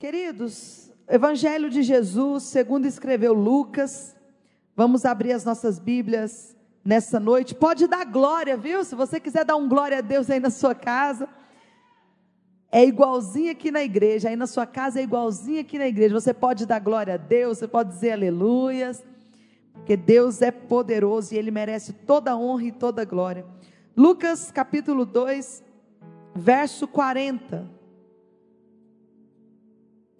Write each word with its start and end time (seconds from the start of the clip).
Queridos, 0.00 0.90
Evangelho 1.06 1.68
de 1.68 1.82
Jesus, 1.82 2.44
segundo 2.44 2.86
escreveu 2.86 3.34
Lucas, 3.34 4.16
vamos 4.74 5.04
abrir 5.04 5.32
as 5.32 5.44
nossas 5.44 5.78
Bíblias 5.78 6.56
nessa 6.82 7.20
noite. 7.20 7.54
Pode 7.54 7.86
dar 7.86 8.06
glória, 8.06 8.56
viu? 8.56 8.82
Se 8.82 8.94
você 8.94 9.20
quiser 9.20 9.44
dar 9.44 9.56
um 9.56 9.68
glória 9.68 9.98
a 9.98 10.00
Deus 10.00 10.30
aí 10.30 10.40
na 10.40 10.48
sua 10.48 10.74
casa. 10.74 11.28
É 12.72 12.82
igualzinho 12.82 13.52
aqui 13.52 13.70
na 13.70 13.82
igreja, 13.82 14.30
aí 14.30 14.36
na 14.36 14.46
sua 14.46 14.64
casa 14.64 15.00
é 15.00 15.02
igualzinho 15.02 15.60
aqui 15.60 15.76
na 15.76 15.86
igreja. 15.86 16.18
Você 16.18 16.32
pode 16.32 16.64
dar 16.64 16.78
glória 16.78 17.12
a 17.12 17.18
Deus, 17.18 17.58
você 17.58 17.68
pode 17.68 17.90
dizer 17.90 18.12
aleluias, 18.12 19.04
porque 19.74 19.98
Deus 19.98 20.40
é 20.40 20.50
poderoso 20.50 21.34
e 21.34 21.36
Ele 21.36 21.50
merece 21.50 21.92
toda 21.92 22.34
honra 22.34 22.64
e 22.64 22.72
toda 22.72 23.04
glória. 23.04 23.44
Lucas 23.94 24.50
capítulo 24.50 25.04
2, 25.04 25.62
verso 26.34 26.88
40. 26.88 27.79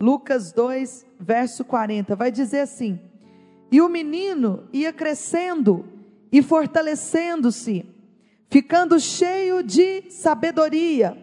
Lucas 0.01 0.51
2, 0.53 1.05
verso 1.19 1.65
40, 1.65 2.17
vai 2.17 2.33
dizer 2.33 2.61
assim: 2.61 2.99
E 3.71 3.83
o 3.83 3.89
menino 3.89 4.67
ia 4.73 4.93
crescendo 4.93 5.85
e 6.33 6.41
fortalecendo-se, 6.41 7.85
ficando 8.49 8.99
cheio 8.99 9.63
de 9.63 10.11
sabedoria, 10.11 11.17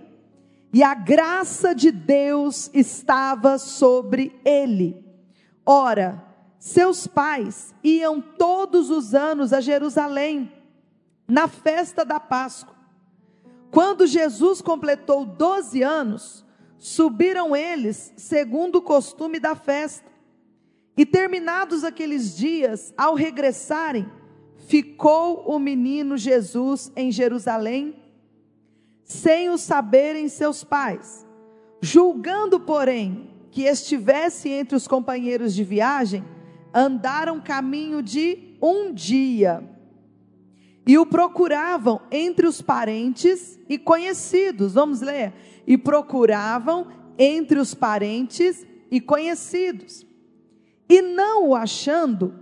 e 0.72 0.84
a 0.84 0.94
graça 0.94 1.74
de 1.74 1.90
Deus 1.90 2.70
estava 2.74 3.58
sobre 3.58 4.40
ele. 4.46 5.04
Ora, 5.66 6.24
seus 6.60 7.08
pais 7.08 7.74
iam 7.84 8.22
todos 8.22 8.92
os 8.92 9.16
anos 9.16 9.54
a 9.54 9.60
Jerusalém, 9.60 10.52
na 11.28 11.48
festa 11.48 12.06
da 12.06 12.20
Páscoa. 12.20 12.76
Quando 13.72 14.06
Jesus 14.06 14.62
completou 14.62 15.26
12 15.26 15.82
anos, 15.82 16.46
subiram 16.78 17.56
eles 17.56 18.14
segundo 18.18 18.78
o 18.78 18.82
costume 18.82 19.40
da 19.40 19.56
festa. 19.56 20.10
E 20.96 21.06
terminados 21.06 21.84
aqueles 21.84 22.36
dias, 22.36 22.94
ao 22.98 23.14
regressarem, 23.14 24.08
ficou 24.68 25.44
o 25.46 25.60
menino 25.60 26.18
Jesus 26.18 26.92
em 26.96 27.12
Jerusalém, 27.12 27.96
sem 29.04 29.50
o 29.50 29.58
saberem 29.58 30.28
seus 30.28 30.64
pais. 30.64 31.26
Julgando, 31.82 32.60
porém, 32.60 33.30
que 33.52 33.64
estivesse 33.64 34.50
entre 34.50 34.76
os 34.76 34.88
companheiros 34.88 35.54
de 35.54 35.64
viagem, 35.64 36.24
andaram 36.74 37.40
caminho 37.40 38.02
de 38.02 38.56
um 38.62 38.92
dia 38.92 39.77
e 40.88 40.98
o 40.98 41.06
procuravam 41.06 42.02
entre 42.10 42.48
os 42.48 42.62
parentes 42.62 43.60
e 43.68 43.78
conhecidos. 43.78 44.74
Vamos 44.74 45.02
ler 45.02 45.34
e 45.68 45.78
procuravam 45.78 46.88
entre 47.20 47.60
os 47.60 47.74
parentes 47.74 48.66
e 48.90 49.02
conhecidos. 49.02 50.06
E 50.90 51.02
não 51.02 51.50
o 51.50 51.56
achando, 51.56 52.34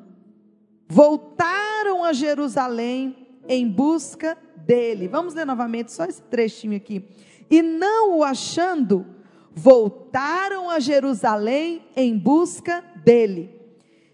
voltaram 0.88 2.04
a 2.04 2.14
Jerusalém 2.14 3.28
em 3.48 3.68
busca 3.68 4.38
dele. 4.56 5.08
Vamos 5.08 5.34
ler 5.34 5.46
novamente 5.46 5.92
só 5.92 6.06
esse 6.06 6.22
trechinho 6.22 6.78
aqui. 6.78 7.04
E 7.50 7.64
não 7.64 8.20
o 8.20 8.24
achando, 8.24 9.08
voltaram 9.54 10.70
a 10.70 10.80
Jerusalém 10.80 11.84
em 11.96 12.16
busca 12.16 12.84
dele. 13.04 13.60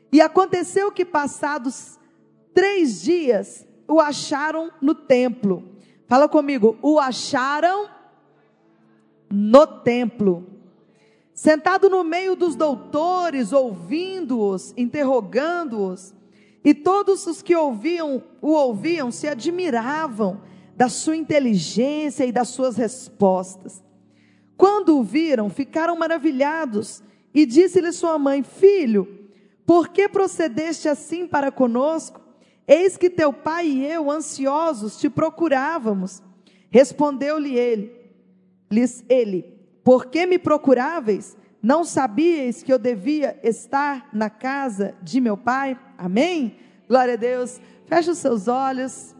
E 0.09 0.21
aconteceu 0.21 0.89
que, 0.89 1.03
passados 1.03 1.99
três 2.53 3.01
dias, 3.01 3.65
o 3.91 3.99
acharam 3.99 4.71
no 4.81 4.95
templo. 4.95 5.63
Fala 6.07 6.29
comigo, 6.29 6.77
o 6.81 6.97
acharam 6.97 7.89
no 9.29 9.67
templo. 9.67 10.47
Sentado 11.33 11.89
no 11.89 12.01
meio 12.01 12.33
dos 12.33 12.55
doutores, 12.55 13.51
ouvindo-os, 13.51 14.73
interrogando-os, 14.77 16.13
e 16.63 16.73
todos 16.73 17.27
os 17.27 17.41
que 17.41 17.53
ouviam, 17.53 18.23
o 18.41 18.51
ouviam 18.51 19.11
se 19.11 19.27
admiravam 19.27 20.41
da 20.75 20.87
sua 20.87 21.17
inteligência 21.17 22.25
e 22.25 22.31
das 22.31 22.47
suas 22.49 22.77
respostas. 22.77 23.83
Quando 24.55 24.97
o 24.97 25.03
viram, 25.03 25.49
ficaram 25.49 25.97
maravilhados, 25.97 27.03
e 27.33 27.45
disse-lhe 27.45 27.91
sua 27.91 28.17
mãe: 28.17 28.41
Filho, 28.41 29.27
por 29.65 29.89
que 29.89 30.07
procedeste 30.07 30.87
assim 30.87 31.27
para 31.27 31.51
conosco? 31.51 32.20
Eis 32.73 32.95
que 32.95 33.09
teu 33.09 33.33
pai 33.33 33.67
e 33.67 33.85
eu, 33.85 34.09
ansiosos, 34.09 34.97
te 34.97 35.09
procurávamos. 35.09 36.23
Respondeu-lhe 36.69 37.53
ele: 37.53 37.91
lhes 38.71 39.03
ele: 39.09 39.43
Por 39.83 40.05
que 40.05 40.25
me 40.25 40.39
procuráveis? 40.39 41.35
Não 41.61 41.83
sabíeis 41.83 42.63
que 42.63 42.71
eu 42.71 42.79
devia 42.79 43.37
estar 43.43 44.07
na 44.13 44.29
casa 44.29 44.95
de 45.03 45.19
meu 45.19 45.35
pai? 45.35 45.77
Amém? 45.97 46.55
Glória 46.87 47.15
a 47.15 47.17
Deus. 47.17 47.59
Feche 47.87 48.09
os 48.09 48.19
seus 48.19 48.47
olhos, 48.47 49.13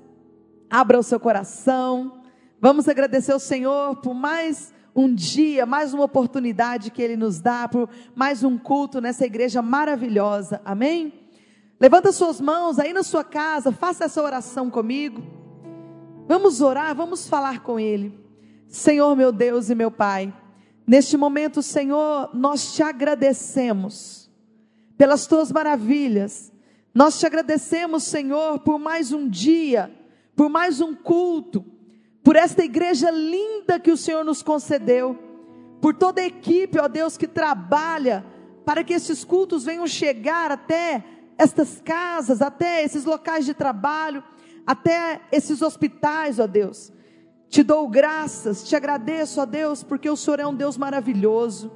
abra 0.69 0.97
o 0.97 1.03
seu 1.03 1.19
coração. 1.19 2.23
Vamos 2.57 2.87
agradecer 2.87 3.33
ao 3.33 3.39
Senhor 3.39 3.97
por 3.97 4.13
mais 4.13 4.73
um 4.95 5.13
dia, 5.13 5.65
mais 5.65 5.93
uma 5.93 6.05
oportunidade 6.05 6.89
que 6.89 7.01
Ele 7.01 7.17
nos 7.17 7.41
dá, 7.41 7.67
por 7.67 7.89
mais 8.15 8.45
um 8.45 8.57
culto 8.57 9.01
nessa 9.01 9.25
igreja 9.25 9.61
maravilhosa. 9.61 10.61
Amém? 10.63 11.20
Levanta 11.81 12.11
suas 12.11 12.39
mãos 12.39 12.77
aí 12.77 12.93
na 12.93 13.01
sua 13.01 13.23
casa, 13.23 13.71
faça 13.71 14.05
essa 14.05 14.21
oração 14.21 14.69
comigo. 14.69 15.23
Vamos 16.27 16.61
orar, 16.61 16.95
vamos 16.95 17.27
falar 17.27 17.63
com 17.63 17.79
Ele. 17.79 18.23
Senhor 18.67 19.15
meu 19.15 19.31
Deus 19.31 19.67
e 19.71 19.73
meu 19.73 19.89
Pai, 19.89 20.31
neste 20.85 21.17
momento, 21.17 21.63
Senhor, 21.63 22.29
nós 22.35 22.75
te 22.75 22.83
agradecemos 22.83 24.29
pelas 24.95 25.25
tuas 25.25 25.51
maravilhas. 25.51 26.53
Nós 26.93 27.19
te 27.19 27.25
agradecemos, 27.25 28.03
Senhor, 28.03 28.59
por 28.59 28.77
mais 28.77 29.11
um 29.11 29.27
dia, 29.27 29.91
por 30.35 30.49
mais 30.49 30.81
um 30.81 30.93
culto, 30.93 31.65
por 32.23 32.35
esta 32.35 32.63
igreja 32.63 33.09
linda 33.09 33.79
que 33.79 33.89
o 33.89 33.97
Senhor 33.97 34.23
nos 34.23 34.43
concedeu, 34.43 35.17
por 35.81 35.95
toda 35.95 36.21
a 36.21 36.25
equipe, 36.27 36.77
ó 36.77 36.87
Deus, 36.87 37.17
que 37.17 37.27
trabalha 37.27 38.23
para 38.63 38.83
que 38.83 38.93
esses 38.93 39.23
cultos 39.23 39.63
venham 39.63 39.87
chegar 39.87 40.51
até 40.51 41.20
estas 41.37 41.81
casas, 41.83 42.41
até 42.41 42.83
esses 42.83 43.05
locais 43.05 43.45
de 43.45 43.53
trabalho, 43.53 44.23
até 44.65 45.21
esses 45.31 45.61
hospitais, 45.61 46.39
ó 46.39 46.47
Deus. 46.47 46.91
Te 47.49 47.63
dou 47.63 47.87
graças, 47.87 48.63
te 48.63 48.75
agradeço, 48.75 49.41
ó 49.41 49.45
Deus, 49.45 49.83
porque 49.83 50.09
o 50.09 50.15
Senhor 50.15 50.39
é 50.39 50.47
um 50.47 50.55
Deus 50.55 50.77
maravilhoso. 50.77 51.71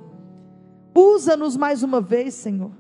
Usa-nos 0.96 1.58
mais 1.58 1.84
uma 1.84 2.00
vez, 2.00 2.34
Senhor. 2.34 2.72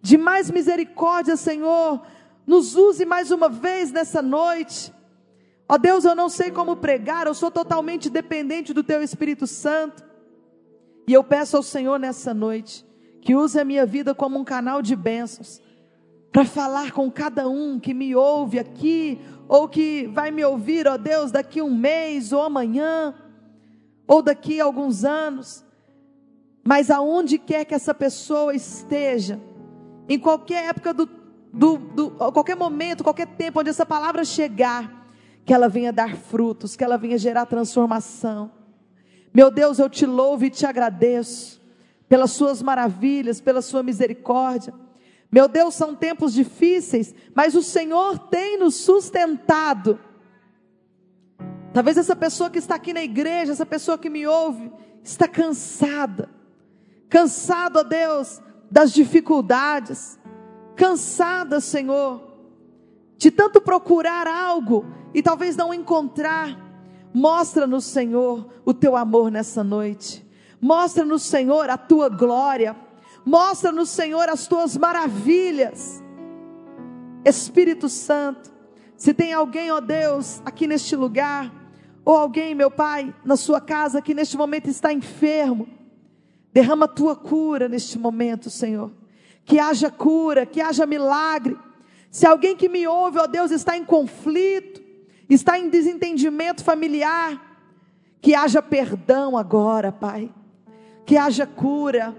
De 0.00 0.16
mais 0.16 0.50
misericórdia, 0.50 1.36
Senhor. 1.36 2.00
Nos 2.46 2.74
use 2.74 3.04
mais 3.04 3.30
uma 3.30 3.48
vez 3.48 3.92
nessa 3.92 4.22
noite. 4.22 4.92
Ó 5.68 5.76
Deus, 5.76 6.04
eu 6.04 6.14
não 6.14 6.28
sei 6.28 6.50
como 6.50 6.76
pregar, 6.76 7.26
eu 7.26 7.34
sou 7.34 7.50
totalmente 7.50 8.08
dependente 8.08 8.72
do 8.72 8.82
Teu 8.82 9.02
Espírito 9.02 9.46
Santo. 9.46 10.02
E 11.06 11.12
eu 11.12 11.22
peço 11.22 11.56
ao 11.56 11.62
Senhor 11.62 11.98
nessa 11.98 12.32
noite 12.32 12.86
que 13.20 13.34
use 13.34 13.60
a 13.60 13.64
minha 13.64 13.84
vida 13.84 14.14
como 14.14 14.38
um 14.38 14.44
canal 14.44 14.80
de 14.80 14.96
bênçãos 14.96 15.60
para 16.32 16.44
falar 16.44 16.92
com 16.92 17.10
cada 17.10 17.48
um 17.48 17.78
que 17.78 17.92
me 17.92 18.14
ouve 18.14 18.58
aqui 18.58 19.20
ou 19.48 19.68
que 19.68 20.06
vai 20.08 20.30
me 20.30 20.44
ouvir, 20.44 20.86
ó 20.86 20.96
Deus, 20.96 21.32
daqui 21.32 21.60
um 21.60 21.74
mês 21.74 22.32
ou 22.32 22.42
amanhã, 22.42 23.14
ou 24.06 24.22
daqui 24.22 24.60
alguns 24.60 25.04
anos, 25.04 25.64
mas 26.64 26.90
aonde 26.90 27.36
quer 27.36 27.64
que 27.64 27.74
essa 27.74 27.92
pessoa 27.92 28.54
esteja, 28.54 29.40
em 30.08 30.18
qualquer 30.18 30.68
época 30.68 30.94
do, 30.94 31.08
do, 31.52 31.78
do 31.78 32.10
qualquer 32.32 32.56
momento, 32.56 33.02
qualquer 33.02 33.26
tempo 33.26 33.60
onde 33.60 33.70
essa 33.70 33.84
palavra 33.84 34.24
chegar, 34.24 35.00
que 35.44 35.52
ela 35.52 35.68
venha 35.68 35.92
dar 35.92 36.14
frutos, 36.14 36.76
que 36.76 36.84
ela 36.84 36.96
venha 36.96 37.18
gerar 37.18 37.46
transformação. 37.46 38.52
Meu 39.34 39.50
Deus, 39.50 39.78
eu 39.78 39.88
te 39.88 40.06
louvo 40.06 40.44
e 40.44 40.50
te 40.50 40.66
agradeço 40.66 41.60
pelas 42.08 42.32
suas 42.32 42.62
maravilhas, 42.62 43.40
pela 43.40 43.62
sua 43.62 43.82
misericórdia. 43.82 44.72
Meu 45.32 45.46
Deus, 45.46 45.74
são 45.74 45.94
tempos 45.94 46.32
difíceis, 46.32 47.14
mas 47.34 47.54
o 47.54 47.62
Senhor 47.62 48.18
tem 48.18 48.58
nos 48.58 48.74
sustentado. 48.76 49.98
Talvez 51.72 51.96
essa 51.96 52.16
pessoa 52.16 52.50
que 52.50 52.58
está 52.58 52.74
aqui 52.74 52.92
na 52.92 53.02
igreja, 53.02 53.52
essa 53.52 53.66
pessoa 53.66 53.96
que 53.96 54.10
me 54.10 54.26
ouve, 54.26 54.72
está 55.04 55.28
cansada. 55.28 56.28
Cansado, 57.08 57.78
ó 57.78 57.82
Deus, 57.84 58.40
das 58.70 58.92
dificuldades. 58.92 60.18
Cansada, 60.74 61.60
Senhor, 61.60 62.22
de 63.16 63.30
tanto 63.30 63.60
procurar 63.60 64.26
algo 64.26 64.86
e 65.14 65.22
talvez 65.22 65.56
não 65.56 65.72
encontrar. 65.72 66.58
Mostra-nos, 67.12 67.84
Senhor, 67.84 68.48
o 68.64 68.72
teu 68.72 68.96
amor 68.96 69.30
nessa 69.30 69.62
noite. 69.62 70.26
Mostra-nos, 70.60 71.22
Senhor, 71.22 71.68
a 71.70 71.76
tua 71.76 72.08
glória. 72.08 72.76
Mostra-nos, 73.24 73.90
Senhor, 73.90 74.28
as 74.28 74.46
tuas 74.46 74.76
maravilhas. 74.76 76.02
Espírito 77.24 77.88
Santo, 77.88 78.52
se 78.96 79.12
tem 79.12 79.32
alguém, 79.32 79.70
ó 79.70 79.80
Deus, 79.80 80.40
aqui 80.44 80.66
neste 80.66 80.96
lugar, 80.96 81.52
ou 82.04 82.16
alguém, 82.16 82.54
meu 82.54 82.70
Pai, 82.70 83.14
na 83.24 83.36
sua 83.36 83.60
casa 83.60 84.00
que 84.00 84.14
neste 84.14 84.36
momento 84.36 84.68
está 84.68 84.92
enfermo, 84.92 85.68
Derrama 86.52 86.86
a 86.86 86.88
tua 86.88 87.14
cura 87.14 87.68
neste 87.68 87.98
momento, 87.98 88.50
Senhor. 88.50 88.90
Que 89.44 89.58
haja 89.58 89.90
cura, 89.90 90.44
que 90.44 90.60
haja 90.60 90.84
milagre. 90.84 91.56
Se 92.10 92.26
alguém 92.26 92.56
que 92.56 92.68
me 92.68 92.86
ouve, 92.86 93.18
ó 93.18 93.26
Deus, 93.26 93.52
está 93.52 93.76
em 93.76 93.84
conflito, 93.84 94.82
está 95.28 95.58
em 95.58 95.68
desentendimento 95.68 96.64
familiar, 96.64 97.40
que 98.20 98.34
haja 98.34 98.60
perdão 98.60 99.36
agora, 99.36 99.92
Pai. 99.92 100.28
Que 101.06 101.16
haja 101.16 101.46
cura. 101.46 102.16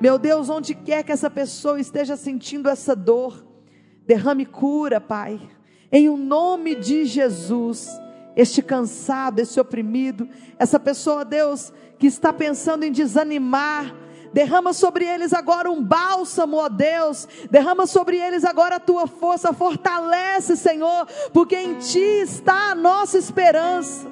Meu 0.00 0.18
Deus, 0.18 0.48
onde 0.48 0.74
quer 0.74 1.02
que 1.02 1.10
essa 1.10 1.28
pessoa 1.28 1.80
esteja 1.80 2.16
sentindo 2.16 2.68
essa 2.68 2.94
dor, 2.94 3.44
derrame 4.06 4.46
cura, 4.46 5.00
Pai. 5.00 5.40
Em 5.90 6.08
o 6.08 6.16
nome 6.16 6.74
de 6.76 7.04
Jesus, 7.04 7.88
este 8.36 8.62
cansado, 8.62 9.40
este 9.40 9.58
oprimido, 9.58 10.28
essa 10.58 10.78
pessoa, 10.78 11.24
Deus, 11.24 11.72
que 11.98 12.06
está 12.06 12.32
pensando 12.32 12.84
em 12.84 12.92
desanimar, 12.92 13.94
Derrama 14.32 14.72
sobre 14.74 15.06
eles 15.06 15.32
agora 15.32 15.70
um 15.70 15.82
bálsamo, 15.82 16.58
ó 16.58 16.68
Deus. 16.68 17.26
Derrama 17.50 17.86
sobre 17.86 18.18
eles 18.18 18.44
agora 18.44 18.76
a 18.76 18.80
tua 18.80 19.06
força. 19.06 19.52
Fortalece, 19.52 20.56
Senhor, 20.56 21.06
porque 21.32 21.56
em 21.56 21.78
ti 21.78 21.98
está 21.98 22.72
a 22.72 22.74
nossa 22.74 23.16
esperança. 23.16 24.06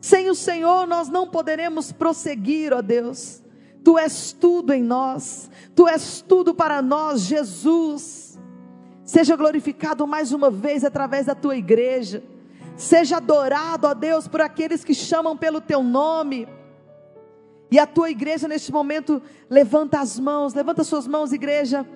Sem 0.00 0.30
o 0.30 0.34
Senhor 0.34 0.86
nós 0.86 1.08
não 1.08 1.26
poderemos 1.26 1.90
prosseguir, 1.90 2.72
ó 2.72 2.80
Deus. 2.80 3.42
Tu 3.86 3.96
és 3.96 4.32
tudo 4.32 4.72
em 4.72 4.82
nós. 4.82 5.48
Tu 5.72 5.86
és 5.86 6.20
tudo 6.20 6.52
para 6.52 6.82
nós, 6.82 7.20
Jesus. 7.20 8.36
Seja 9.04 9.36
glorificado 9.36 10.04
mais 10.08 10.32
uma 10.32 10.50
vez 10.50 10.84
através 10.84 11.26
da 11.26 11.36
tua 11.36 11.56
igreja. 11.56 12.20
Seja 12.76 13.18
adorado, 13.18 13.86
ó 13.86 13.94
Deus, 13.94 14.26
por 14.26 14.40
aqueles 14.40 14.82
que 14.82 14.92
chamam 14.92 15.36
pelo 15.36 15.60
teu 15.60 15.84
nome. 15.84 16.48
E 17.70 17.78
a 17.78 17.86
tua 17.86 18.10
igreja 18.10 18.48
neste 18.48 18.72
momento 18.72 19.22
levanta 19.48 20.00
as 20.00 20.18
mãos, 20.18 20.52
levanta 20.52 20.82
suas 20.82 21.06
mãos, 21.06 21.32
igreja. 21.32 21.86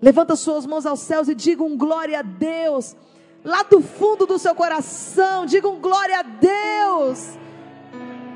Levanta 0.00 0.34
suas 0.34 0.64
mãos 0.64 0.86
aos 0.86 1.00
céus 1.00 1.28
e 1.28 1.34
diga 1.34 1.62
um 1.62 1.76
glória 1.76 2.20
a 2.20 2.22
Deus 2.22 2.96
lá 3.44 3.62
do 3.64 3.82
fundo 3.82 4.24
do 4.24 4.38
seu 4.38 4.54
coração, 4.54 5.44
digam 5.44 5.78
glória 5.78 6.20
a 6.20 6.22
Deus. 6.22 7.41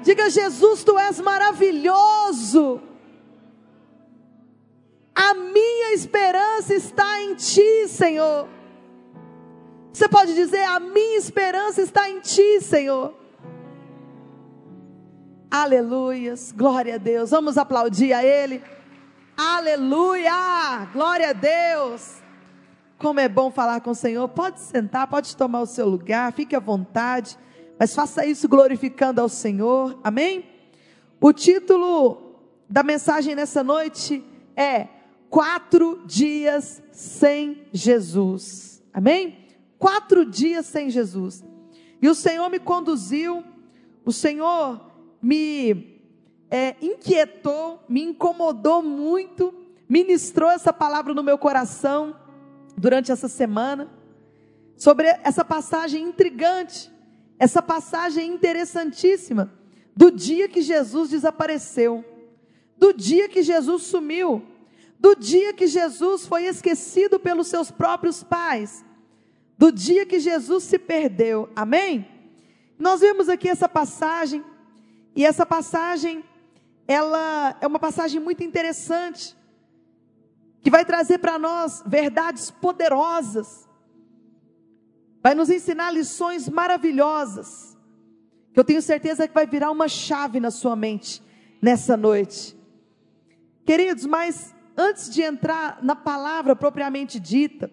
Diga, 0.07 0.31
Jesus, 0.31 0.85
tu 0.85 0.97
és 0.97 1.19
maravilhoso. 1.19 2.81
A 5.13 5.35
minha 5.35 5.95
esperança 5.95 6.73
está 6.75 7.21
em 7.23 7.35
ti, 7.35 7.89
Senhor. 7.89 8.47
Você 9.93 10.09
pode 10.09 10.33
dizer: 10.33 10.63
A 10.63 10.79
minha 10.79 11.19
esperança 11.19 11.83
está 11.83 12.09
em 12.09 12.21
ti, 12.21 12.61
Senhor. 12.61 13.15
Aleluias, 15.51 16.53
glória 16.53 16.95
a 16.95 16.99
Deus. 16.99 17.31
Vamos 17.31 17.59
aplaudir 17.59 18.13
a 18.13 18.23
Ele. 18.23 18.63
Aleluia, 19.37 20.87
glória 20.93 21.31
a 21.31 21.33
Deus. 21.33 22.23
Como 22.97 23.19
é 23.19 23.29
bom 23.29 23.51
falar 23.51 23.81
com 23.81 23.91
o 23.91 23.95
Senhor. 23.95 24.29
Pode 24.29 24.61
sentar, 24.61 25.09
pode 25.09 25.37
tomar 25.37 25.63
o 25.63 25.67
seu 25.67 25.89
lugar, 25.89 26.33
fique 26.33 26.55
à 26.55 26.61
vontade, 26.61 27.37
mas 27.79 27.95
faça 27.95 28.25
isso 28.27 28.49
glorificando 28.49 29.21
ao 29.21 29.29
Senhor. 29.29 29.99
Amém? 30.03 30.45
O 31.21 31.33
título 31.33 32.41
da 32.69 32.83
mensagem 32.83 33.35
nessa 33.35 33.63
noite 33.63 34.25
é 34.55 34.89
Quatro 35.29 36.03
Dias 36.07 36.83
Sem 36.93 37.67
Jesus. 37.73 38.83
Amém? 38.97 39.47
Quatro 39.79 40.25
dias 40.25 40.67
sem 40.67 40.89
Jesus. 40.89 41.45
E 42.01 42.09
o 42.09 42.15
Senhor 42.15 42.49
me 42.49 42.59
conduziu, 42.59 43.45
o 44.05 44.13
Senhor 44.13 44.81
me 45.21 46.01
é, 46.51 46.77
inquietou, 46.81 47.85
me 47.89 48.03
incomodou 48.03 48.83
muito, 48.83 49.53
ministrou 49.89 50.51
essa 50.51 50.73
palavra 50.73 51.13
no 51.13 51.23
meu 51.23 51.37
coração 51.37 52.17
durante 52.77 53.13
essa 53.13 53.29
semana, 53.29 53.91
sobre 54.77 55.09
essa 55.23 55.45
passagem 55.45 56.03
intrigante, 56.03 56.91
essa 57.39 57.63
passagem 57.63 58.33
interessantíssima, 58.33 59.53
do 59.95 60.11
dia 60.11 60.49
que 60.49 60.61
Jesus 60.61 61.11
desapareceu, 61.11 62.05
do 62.77 62.93
dia 62.93 63.29
que 63.29 63.43
Jesus 63.43 63.85
sumiu, 63.85 64.43
do 64.99 65.15
dia 65.15 65.53
que 65.53 65.67
Jesus 65.67 66.27
foi 66.27 66.45
esquecido 66.45 67.19
pelos 67.19 67.49
seus 67.49 67.71
próprios 67.71 68.23
pais, 68.23 68.85
do 69.59 69.73
dia 69.73 70.05
que 70.05 70.19
Jesus 70.19 70.65
se 70.65 70.79
perdeu, 70.79 71.49
amém? 71.57 72.07
Nós 72.79 73.01
vemos 73.01 73.29
aqui 73.29 73.49
essa 73.49 73.69
passagem, 73.69 74.45
e 75.15 75.25
essa 75.25 75.47
passagem, 75.47 76.23
ela 76.87 77.57
é 77.61 77.67
uma 77.67 77.79
passagem 77.79 78.21
muito 78.21 78.45
interessante, 78.45 79.35
que 80.63 80.71
vai 80.71 80.85
trazer 80.85 81.19
para 81.19 81.39
nós 81.39 81.83
verdades 81.87 82.51
poderosas, 82.51 83.66
vai 85.27 85.35
nos 85.35 85.51
ensinar 85.51 85.91
lições 85.91 86.49
maravilhosas, 86.49 87.77
que 88.55 88.61
eu 88.61 88.63
tenho 88.63 88.81
certeza 88.81 89.27
que 89.27 89.35
vai 89.35 89.45
virar 89.45 89.73
uma 89.73 89.89
chave 89.89 90.39
na 90.39 90.53
sua 90.53 90.77
mente 90.77 91.21
nessa 91.61 91.97
noite. 91.97 92.57
Queridos, 93.65 94.07
mas 94.07 94.55
antes 94.77 95.11
de 95.11 95.23
entrar 95.23 95.83
na 95.83 95.97
palavra 95.97 96.55
propriamente 96.55 97.19
dita, 97.19 97.69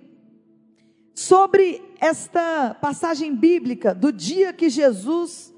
sobre 1.14 1.80
esta 2.00 2.74
passagem 2.82 3.36
bíblica 3.36 3.94
do 3.94 4.12
dia 4.12 4.52
que 4.52 4.68
Jesus 4.68 5.54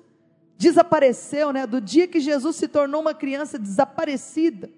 desapareceu, 0.58 1.54
né? 1.54 1.66
Do 1.66 1.80
dia 1.80 2.10
que 2.10 2.20
Jesus 2.20 2.58
se 2.58 2.68
tornou 2.68 3.00
uma 3.00 3.14
criança 3.14 3.58
desaparecida. 3.58 4.70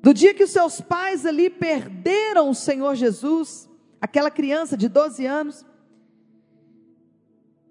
Do 0.00 0.14
dia 0.14 0.34
que 0.34 0.44
os 0.44 0.52
seus 0.52 0.80
pais 0.80 1.26
ali 1.26 1.50
perderam 1.50 2.48
o 2.48 2.54
Senhor 2.54 2.94
Jesus, 2.94 3.68
aquela 4.04 4.30
criança 4.30 4.76
de 4.76 4.86
12 4.86 5.24
anos. 5.24 5.64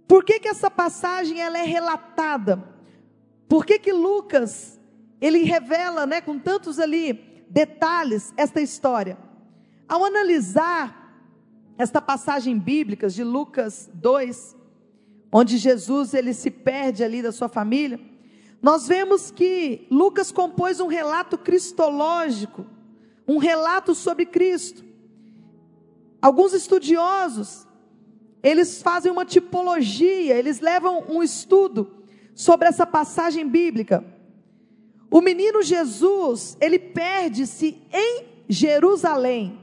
Por 0.07 0.25
que 0.25 0.39
que 0.39 0.47
essa 0.47 0.69
passagem 0.69 1.39
ela 1.39 1.59
é 1.59 1.63
relatada? 1.63 2.63
Por 3.47 3.63
que 3.63 3.77
que 3.77 3.93
Lucas 3.93 4.79
ele 5.21 5.43
revela, 5.43 6.07
né, 6.07 6.21
com 6.21 6.39
tantos 6.39 6.79
ali 6.79 7.45
detalhes 7.47 8.33
esta 8.35 8.59
história? 8.59 9.15
Ao 9.87 10.03
analisar 10.03 11.21
esta 11.77 12.01
passagem 12.01 12.57
bíblica 12.57 13.09
de 13.09 13.23
Lucas 13.23 13.87
2, 13.93 14.55
onde 15.31 15.57
Jesus 15.59 16.15
ele 16.15 16.33
se 16.33 16.49
perde 16.49 17.03
ali 17.03 17.21
da 17.21 17.31
sua 17.31 17.47
família, 17.47 17.99
nós 18.59 18.87
vemos 18.87 19.29
que 19.29 19.85
Lucas 19.91 20.31
compôs 20.31 20.79
um 20.79 20.87
relato 20.87 21.37
cristológico, 21.37 22.65
um 23.27 23.37
relato 23.37 23.93
sobre 23.93 24.25
Cristo. 24.25 24.92
Alguns 26.23 26.53
estudiosos, 26.53 27.67
eles 28.41 28.81
fazem 28.81 29.11
uma 29.11 29.25
tipologia, 29.25 30.33
eles 30.37 30.61
levam 30.61 31.03
um 31.09 31.21
estudo 31.21 31.97
sobre 32.33 32.65
essa 32.65 32.87
passagem 32.87 33.45
bíblica. 33.45 34.05
O 35.11 35.19
menino 35.19 35.61
Jesus, 35.61 36.55
ele 36.61 36.79
perde-se 36.79 37.77
em 37.91 38.23
Jerusalém. 38.47 39.59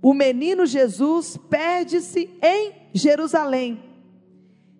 O 0.00 0.14
menino 0.14 0.64
Jesus 0.64 1.36
perde-se 1.50 2.30
em 2.42 2.72
Jerusalém. 2.94 3.84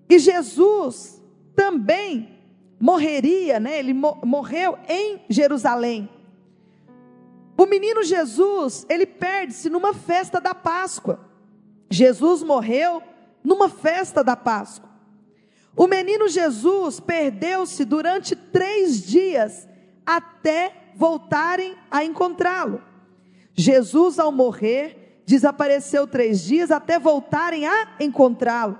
E 0.08 0.18
Jesus 0.18 1.22
também 1.54 2.30
morreria, 2.80 3.60
né? 3.60 3.78
Ele 3.78 3.92
morreu 3.92 4.78
em 4.88 5.20
Jerusalém. 5.28 6.08
O 7.60 7.66
menino 7.66 8.02
Jesus, 8.02 8.86
ele 8.88 9.04
perde-se 9.04 9.68
numa 9.68 9.92
festa 9.92 10.40
da 10.40 10.54
Páscoa. 10.54 11.20
Jesus 11.90 12.42
morreu 12.42 13.02
numa 13.44 13.68
festa 13.68 14.24
da 14.24 14.34
Páscoa. 14.34 14.88
O 15.76 15.86
menino 15.86 16.26
Jesus 16.26 17.00
perdeu-se 17.00 17.84
durante 17.84 18.34
três 18.34 19.04
dias 19.04 19.68
até 20.06 20.72
voltarem 20.96 21.76
a 21.90 22.02
encontrá-lo. 22.02 22.82
Jesus, 23.52 24.18
ao 24.18 24.32
morrer, 24.32 25.22
desapareceu 25.26 26.06
três 26.06 26.42
dias 26.42 26.70
até 26.70 26.98
voltarem 26.98 27.66
a 27.66 27.88
encontrá-lo. 28.00 28.78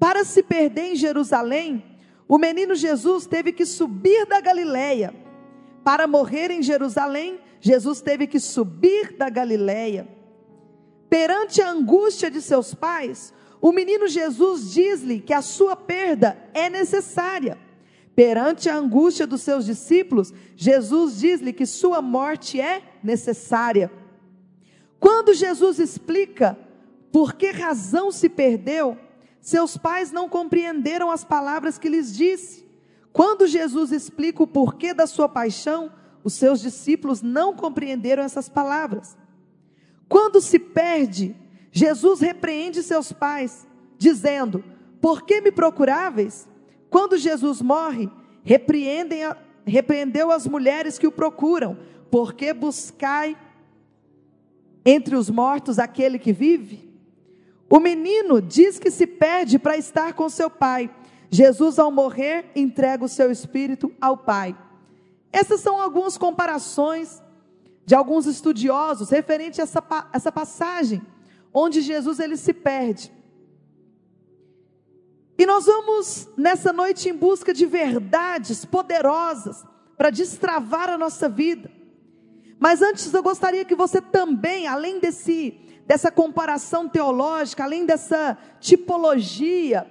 Para 0.00 0.24
se 0.24 0.42
perder 0.42 0.94
em 0.94 0.96
Jerusalém, 0.96 1.84
o 2.26 2.38
menino 2.38 2.74
Jesus 2.74 3.24
teve 3.24 3.52
que 3.52 3.64
subir 3.64 4.26
da 4.26 4.40
Galileia. 4.40 5.14
Para 5.84 6.08
morrer 6.08 6.50
em 6.50 6.60
Jerusalém, 6.60 7.43
Jesus 7.64 8.02
teve 8.02 8.26
que 8.26 8.38
subir 8.38 9.16
da 9.16 9.30
Galileia. 9.30 10.06
Perante 11.08 11.62
a 11.62 11.70
angústia 11.70 12.30
de 12.30 12.42
seus 12.42 12.74
pais, 12.74 13.32
o 13.58 13.72
menino 13.72 14.06
Jesus 14.06 14.70
diz-lhe 14.70 15.18
que 15.18 15.32
a 15.32 15.40
sua 15.40 15.74
perda 15.74 16.36
é 16.52 16.68
necessária. 16.68 17.56
Perante 18.14 18.68
a 18.68 18.76
angústia 18.76 19.26
dos 19.26 19.40
seus 19.40 19.64
discípulos, 19.64 20.30
Jesus 20.54 21.18
diz-lhe 21.18 21.54
que 21.54 21.64
sua 21.64 22.02
morte 22.02 22.60
é 22.60 22.82
necessária. 23.02 23.90
Quando 25.00 25.32
Jesus 25.32 25.78
explica 25.78 26.58
por 27.10 27.32
que 27.32 27.50
razão 27.50 28.12
se 28.12 28.28
perdeu, 28.28 28.98
seus 29.40 29.74
pais 29.78 30.12
não 30.12 30.28
compreenderam 30.28 31.10
as 31.10 31.24
palavras 31.24 31.78
que 31.78 31.88
lhes 31.88 32.14
disse. 32.14 32.68
Quando 33.10 33.46
Jesus 33.46 33.90
explica 33.90 34.42
o 34.42 34.46
porquê 34.46 34.92
da 34.92 35.06
sua 35.06 35.30
paixão, 35.30 35.90
os 36.24 36.32
seus 36.32 36.60
discípulos 36.60 37.20
não 37.20 37.54
compreenderam 37.54 38.22
essas 38.22 38.48
palavras. 38.48 39.16
Quando 40.08 40.40
se 40.40 40.58
perde, 40.58 41.36
Jesus 41.70 42.20
repreende 42.20 42.82
seus 42.82 43.12
pais, 43.12 43.66
dizendo: 43.98 44.64
Por 45.00 45.22
que 45.22 45.42
me 45.42 45.52
procuráveis? 45.52 46.48
Quando 46.88 47.18
Jesus 47.18 47.60
morre, 47.60 48.08
repreendem 48.42 49.24
a, 49.24 49.36
repreendeu 49.66 50.30
as 50.32 50.46
mulheres 50.46 50.98
que 50.98 51.06
o 51.06 51.12
procuram, 51.12 51.78
porque 52.10 52.54
buscai 52.54 53.36
entre 54.84 55.16
os 55.16 55.28
mortos 55.28 55.78
aquele 55.78 56.18
que 56.18 56.32
vive? 56.32 56.90
O 57.68 57.80
menino 57.80 58.40
diz 58.40 58.78
que 58.78 58.90
se 58.90 59.06
perde 59.06 59.58
para 59.58 59.76
estar 59.76 60.14
com 60.14 60.28
seu 60.28 60.48
pai. 60.48 60.90
Jesus, 61.30 61.78
ao 61.78 61.90
morrer, 61.90 62.46
entrega 62.54 63.04
o 63.04 63.08
seu 63.08 63.32
espírito 63.32 63.90
ao 64.00 64.16
Pai. 64.16 64.56
Essas 65.34 65.58
são 65.58 65.80
algumas 65.80 66.16
comparações 66.16 67.20
de 67.84 67.92
alguns 67.92 68.24
estudiosos 68.24 69.10
referente 69.10 69.60
a 69.60 69.64
essa, 69.64 69.82
essa 70.12 70.30
passagem, 70.30 71.02
onde 71.52 71.80
Jesus 71.80 72.20
ele 72.20 72.36
se 72.36 72.54
perde. 72.54 73.12
E 75.36 75.44
nós 75.44 75.66
vamos 75.66 76.28
nessa 76.36 76.72
noite 76.72 77.08
em 77.08 77.16
busca 77.16 77.52
de 77.52 77.66
verdades 77.66 78.64
poderosas 78.64 79.64
para 79.96 80.08
destravar 80.08 80.88
a 80.88 80.96
nossa 80.96 81.28
vida. 81.28 81.68
Mas 82.60 82.80
antes 82.80 83.12
eu 83.12 83.20
gostaria 83.20 83.64
que 83.64 83.74
você 83.74 84.00
também, 84.00 84.68
além 84.68 85.00
desse 85.00 85.60
dessa 85.84 86.12
comparação 86.12 86.88
teológica, 86.88 87.64
além 87.64 87.84
dessa 87.84 88.38
tipologia 88.60 89.86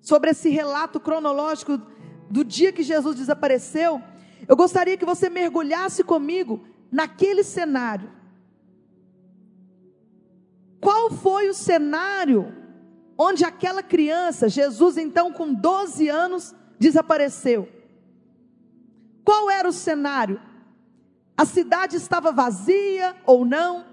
sobre 0.00 0.30
esse 0.30 0.50
relato 0.50 0.98
cronológico 0.98 1.80
do 2.28 2.44
dia 2.44 2.72
que 2.72 2.82
Jesus 2.82 3.16
desapareceu, 3.16 4.02
eu 4.46 4.56
gostaria 4.56 4.96
que 4.96 5.04
você 5.04 5.28
mergulhasse 5.28 6.04
comigo 6.04 6.64
naquele 6.90 7.42
cenário. 7.42 8.10
Qual 10.80 11.10
foi 11.10 11.48
o 11.48 11.54
cenário 11.54 12.54
onde 13.16 13.44
aquela 13.44 13.82
criança, 13.82 14.48
Jesus 14.48 14.96
então 14.96 15.32
com 15.32 15.52
12 15.52 16.08
anos, 16.08 16.54
desapareceu? 16.78 17.68
Qual 19.24 19.50
era 19.50 19.68
o 19.68 19.72
cenário? 19.72 20.40
A 21.36 21.44
cidade 21.44 21.96
estava 21.96 22.32
vazia 22.32 23.16
ou 23.26 23.44
não? 23.44 23.84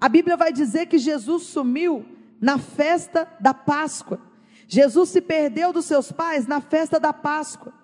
A 0.00 0.08
Bíblia 0.08 0.36
vai 0.36 0.52
dizer 0.52 0.86
que 0.86 0.98
Jesus 0.98 1.44
sumiu 1.44 2.06
na 2.40 2.56
festa 2.58 3.28
da 3.40 3.52
Páscoa. 3.52 4.20
Jesus 4.66 5.10
se 5.10 5.20
perdeu 5.20 5.72
dos 5.72 5.84
seus 5.84 6.12
pais 6.12 6.46
na 6.46 6.60
festa 6.60 7.00
da 7.00 7.12
Páscoa. 7.12 7.79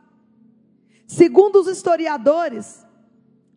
Segundo 1.06 1.60
os 1.60 1.68
historiadores, 1.68 2.84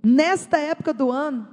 nesta 0.04 0.58
época 0.58 0.94
do 0.94 1.12
ano, 1.12 1.48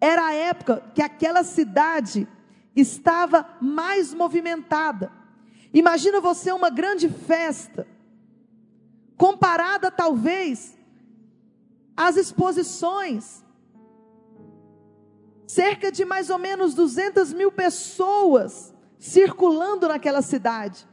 era 0.00 0.26
a 0.26 0.34
época 0.34 0.82
que 0.94 1.02
aquela 1.02 1.42
cidade 1.42 2.28
estava 2.74 3.48
mais 3.60 4.14
movimentada. 4.14 5.10
Imagina 5.72 6.20
você 6.20 6.52
uma 6.52 6.70
grande 6.70 7.08
festa 7.08 7.86
comparada 9.16 9.90
talvez 9.90 10.76
às 11.96 12.16
exposições. 12.16 13.44
Cerca 15.46 15.92
de 15.92 16.04
mais 16.04 16.30
ou 16.30 16.38
menos 16.38 16.74
200 16.74 17.32
mil 17.32 17.52
pessoas 17.52 18.74
circulando 18.98 19.88
naquela 19.88 20.22
cidade. 20.22 20.86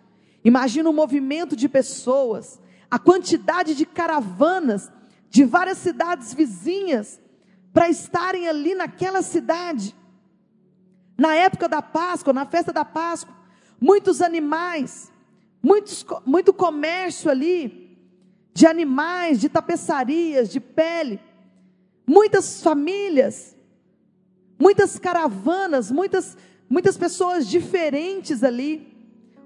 Imagina 0.43 0.89
o 0.89 0.93
movimento 0.93 1.55
de 1.55 1.67
pessoas, 1.69 2.59
a 2.89 2.97
quantidade 2.97 3.75
de 3.75 3.85
caravanas 3.85 4.91
de 5.29 5.43
várias 5.43 5.77
cidades 5.77 6.33
vizinhas 6.33 7.19
para 7.73 7.89
estarem 7.89 8.47
ali 8.47 8.73
naquela 8.73 9.21
cidade. 9.21 9.95
Na 11.17 11.35
época 11.35 11.67
da 11.67 11.81
Páscoa, 11.81 12.33
na 12.33 12.45
festa 12.45 12.71
da 12.71 12.85
Páscoa, 12.85 13.35
muitos 13.79 14.21
animais, 14.21 15.11
muitos, 15.61 16.05
muito 16.25 16.53
comércio 16.53 17.29
ali, 17.29 17.97
de 18.53 18.65
animais, 18.65 19.39
de 19.39 19.49
tapeçarias, 19.49 20.49
de 20.49 20.59
pele, 20.59 21.19
muitas 22.07 22.61
famílias, 22.63 23.55
muitas 24.59 24.97
caravanas, 24.97 25.91
muitas, 25.91 26.35
muitas 26.69 26.97
pessoas 26.97 27.47
diferentes 27.47 28.43
ali. 28.43 28.96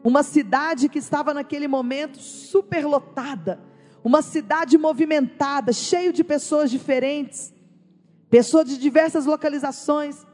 Uma 0.03 0.24
cidade 0.24 0.89
que 0.89 1.00
estava 1.00 1.34
naquele 1.34 1.67
momento 1.67 2.17
superlotada, 2.17 3.60
uma 4.03 4.22
cidade 4.22 4.77
movimentada, 4.77 5.72
cheio 5.72 6.12
de 6.12 6.24
pessoas 6.24 6.72
diferentes, 6.72 7.53
pessoas 8.29 8.67
de 8.67 8.77
diversas 8.77 9.25
localizações. 9.25 10.25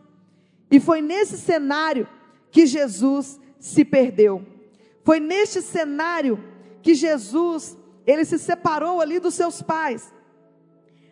E 0.71 0.79
foi 0.79 1.01
nesse 1.01 1.37
cenário 1.37 2.07
que 2.49 2.65
Jesus 2.65 3.39
se 3.59 3.83
perdeu. 3.83 4.45
Foi 5.03 5.19
neste 5.19 5.61
cenário 5.61 6.41
que 6.81 6.93
Jesus 6.93 7.77
ele 8.05 8.23
se 8.23 8.39
separou 8.39 9.01
ali 9.01 9.19
dos 9.19 9.33
seus 9.33 9.61
pais. 9.61 10.13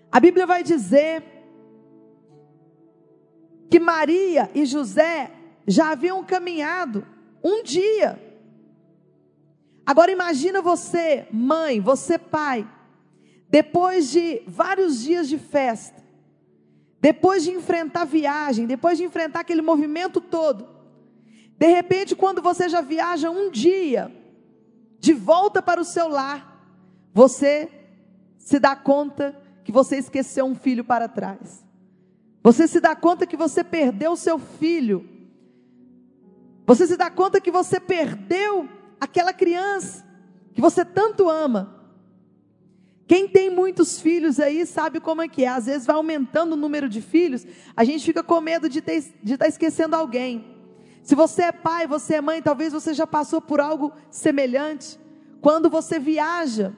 A 0.09 0.19
Bíblia 0.19 0.47
vai 0.47 0.63
dizer 0.63 1.23
que 3.69 3.79
Maria 3.79 4.49
e 4.55 4.65
José 4.65 5.31
já 5.67 5.91
haviam 5.91 6.23
caminhado 6.23 7.05
um 7.43 7.61
dia. 7.63 8.24
Agora 9.85 10.11
imagina 10.11 10.61
você, 10.61 11.27
mãe, 11.31 11.79
você 11.79 12.17
pai, 12.17 12.67
depois 13.47 14.09
de 14.09 14.41
vários 14.47 15.03
dias 15.03 15.29
de 15.29 15.37
festa, 15.37 16.03
depois 16.99 17.43
de 17.43 17.51
enfrentar 17.51 18.05
viagem, 18.05 18.65
depois 18.65 18.97
de 18.97 19.03
enfrentar 19.03 19.41
aquele 19.41 19.61
movimento 19.61 20.19
todo, 20.19 20.75
de 21.57 21.67
repente, 21.67 22.15
quando 22.15 22.41
você 22.41 22.67
já 22.67 22.81
viaja 22.81 23.29
um 23.29 23.49
dia 23.49 24.11
de 24.99 25.13
volta 25.13 25.61
para 25.61 25.79
o 25.79 25.85
seu 25.85 26.07
lar, 26.07 26.53
você 27.13 27.69
se 28.37 28.59
dá 28.59 28.75
conta 28.75 29.39
que 29.63 29.71
você 29.71 29.97
esqueceu 29.97 30.45
um 30.45 30.55
filho 30.55 30.83
para 30.83 31.07
trás. 31.07 31.65
Você 32.43 32.67
se 32.67 32.79
dá 32.79 32.95
conta 32.95 33.25
que 33.25 33.37
você 33.37 33.63
perdeu 33.63 34.11
o 34.11 34.17
seu 34.17 34.37
filho. 34.37 35.09
Você 36.67 36.85
se 36.85 36.97
dá 36.97 37.09
conta 37.09 37.39
que 37.39 37.49
você 37.49 37.79
perdeu 37.79 38.67
aquela 38.99 39.33
criança 39.33 40.05
que 40.53 40.61
você 40.61 40.85
tanto 40.85 41.29
ama. 41.29 41.75
Quem 43.07 43.27
tem 43.27 43.49
muitos 43.49 44.01
filhos 44.01 44.39
aí 44.39 44.65
sabe 44.65 44.99
como 44.99 45.21
é 45.21 45.27
que 45.27 45.43
é. 45.43 45.47
Às 45.47 45.67
vezes 45.67 45.85
vai 45.85 45.95
aumentando 45.95 46.53
o 46.53 46.57
número 46.57 46.89
de 46.89 47.01
filhos, 47.01 47.45
a 47.75 47.83
gente 47.83 48.03
fica 48.03 48.23
com 48.23 48.41
medo 48.41 48.67
de, 48.67 48.81
ter, 48.81 49.01
de 49.21 49.33
estar 49.33 49.45
tá 49.45 49.49
esquecendo 49.49 49.95
alguém. 49.95 50.55
Se 51.03 51.13
você 51.13 51.43
é 51.43 51.51
pai, 51.51 51.85
você 51.85 52.15
é 52.15 52.21
mãe, 52.21 52.41
talvez 52.41 52.73
você 52.73 52.93
já 52.93 53.05
passou 53.05 53.39
por 53.39 53.61
algo 53.61 53.93
semelhante. 54.09 54.99
Quando 55.39 55.69
você 55.69 55.99
viaja, 55.99 56.73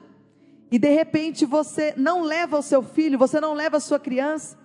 e 0.70 0.78
de 0.78 0.90
repente 0.90 1.46
você 1.46 1.94
não 1.96 2.20
leva 2.22 2.58
o 2.58 2.62
seu 2.62 2.82
filho, 2.82 3.18
você 3.18 3.40
não 3.40 3.54
leva 3.54 3.78
a 3.78 3.80
sua 3.80 3.98
criança, 3.98 4.58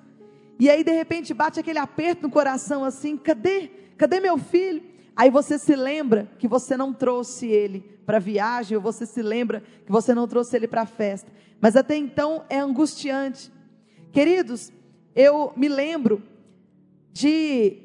e 0.60 0.70
aí 0.70 0.84
de 0.84 0.92
repente 0.92 1.34
bate 1.34 1.60
aquele 1.60 1.80
aperto 1.80 2.24
no 2.24 2.30
coração 2.30 2.84
assim: 2.84 3.16
cadê? 3.16 3.70
Cadê 3.98 4.20
meu 4.20 4.38
filho? 4.38 4.84
Aí 5.16 5.30
você 5.30 5.60
se 5.60 5.76
lembra 5.76 6.30
que 6.40 6.48
você 6.48 6.76
não 6.76 6.92
trouxe 6.92 7.48
ele 7.48 7.82
para 8.06 8.18
a 8.18 8.20
viagem, 8.20 8.76
ou 8.76 8.82
você 8.82 9.06
se 9.06 9.22
lembra 9.22 9.64
que 9.86 9.92
você 9.92 10.14
não 10.14 10.28
trouxe 10.28 10.56
ele 10.56 10.68
para 10.68 10.82
a 10.82 10.88
festa. 10.88 11.32
Mas 11.62 11.76
até 11.76 11.96
então 11.96 12.44
é 12.50 12.60
angustiante. 12.60 13.52
Queridos, 14.12 14.72
eu 15.16 15.54
me 15.56 15.68
lembro 15.68 16.22
de 17.12 17.78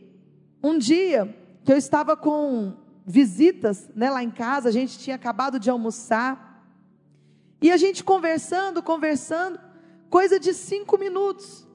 um 0.62 0.78
dia 0.78 1.35
que 1.64 1.73
eu 1.73 1.76
estava 1.76 2.16
com 2.16 2.75
visitas 3.06 3.88
né, 3.94 4.11
lá 4.11 4.23
em 4.23 4.30
casa, 4.30 4.68
a 4.68 4.73
gente 4.73 4.99
tinha 4.99 5.16
acabado 5.16 5.58
de 5.61 5.70
almoçar. 5.70 6.64
E 7.61 7.70
a 7.70 7.76
gente 7.76 8.02
conversando, 8.02 8.82
conversando, 8.82 9.58
coisa 10.08 10.40
de 10.40 10.54
cinco 10.54 10.97
minutos, 10.97 11.66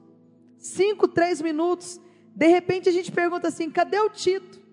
cinco, 0.58 1.06
três 1.06 1.40
minutos. 1.40 2.00
De 2.34 2.48
repente 2.48 2.88
a 2.88 2.92
gente 2.92 3.12
pergunta 3.12 3.48
assim: 3.48 3.70
cadê 3.70 3.98
o 4.00 4.10
Tito? 4.10 4.63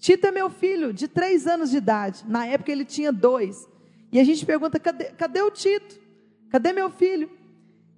Tito 0.00 0.26
é 0.26 0.32
meu 0.32 0.48
filho, 0.48 0.94
de 0.94 1.06
três 1.06 1.46
anos 1.46 1.70
de 1.70 1.76
idade. 1.76 2.24
Na 2.26 2.46
época 2.46 2.72
ele 2.72 2.86
tinha 2.86 3.12
dois. 3.12 3.68
E 4.10 4.18
a 4.18 4.24
gente 4.24 4.46
pergunta: 4.46 4.80
cadê, 4.80 5.04
cadê 5.12 5.42
o 5.42 5.50
Tito? 5.50 6.00
Cadê 6.48 6.72
meu 6.72 6.90
filho? 6.90 7.30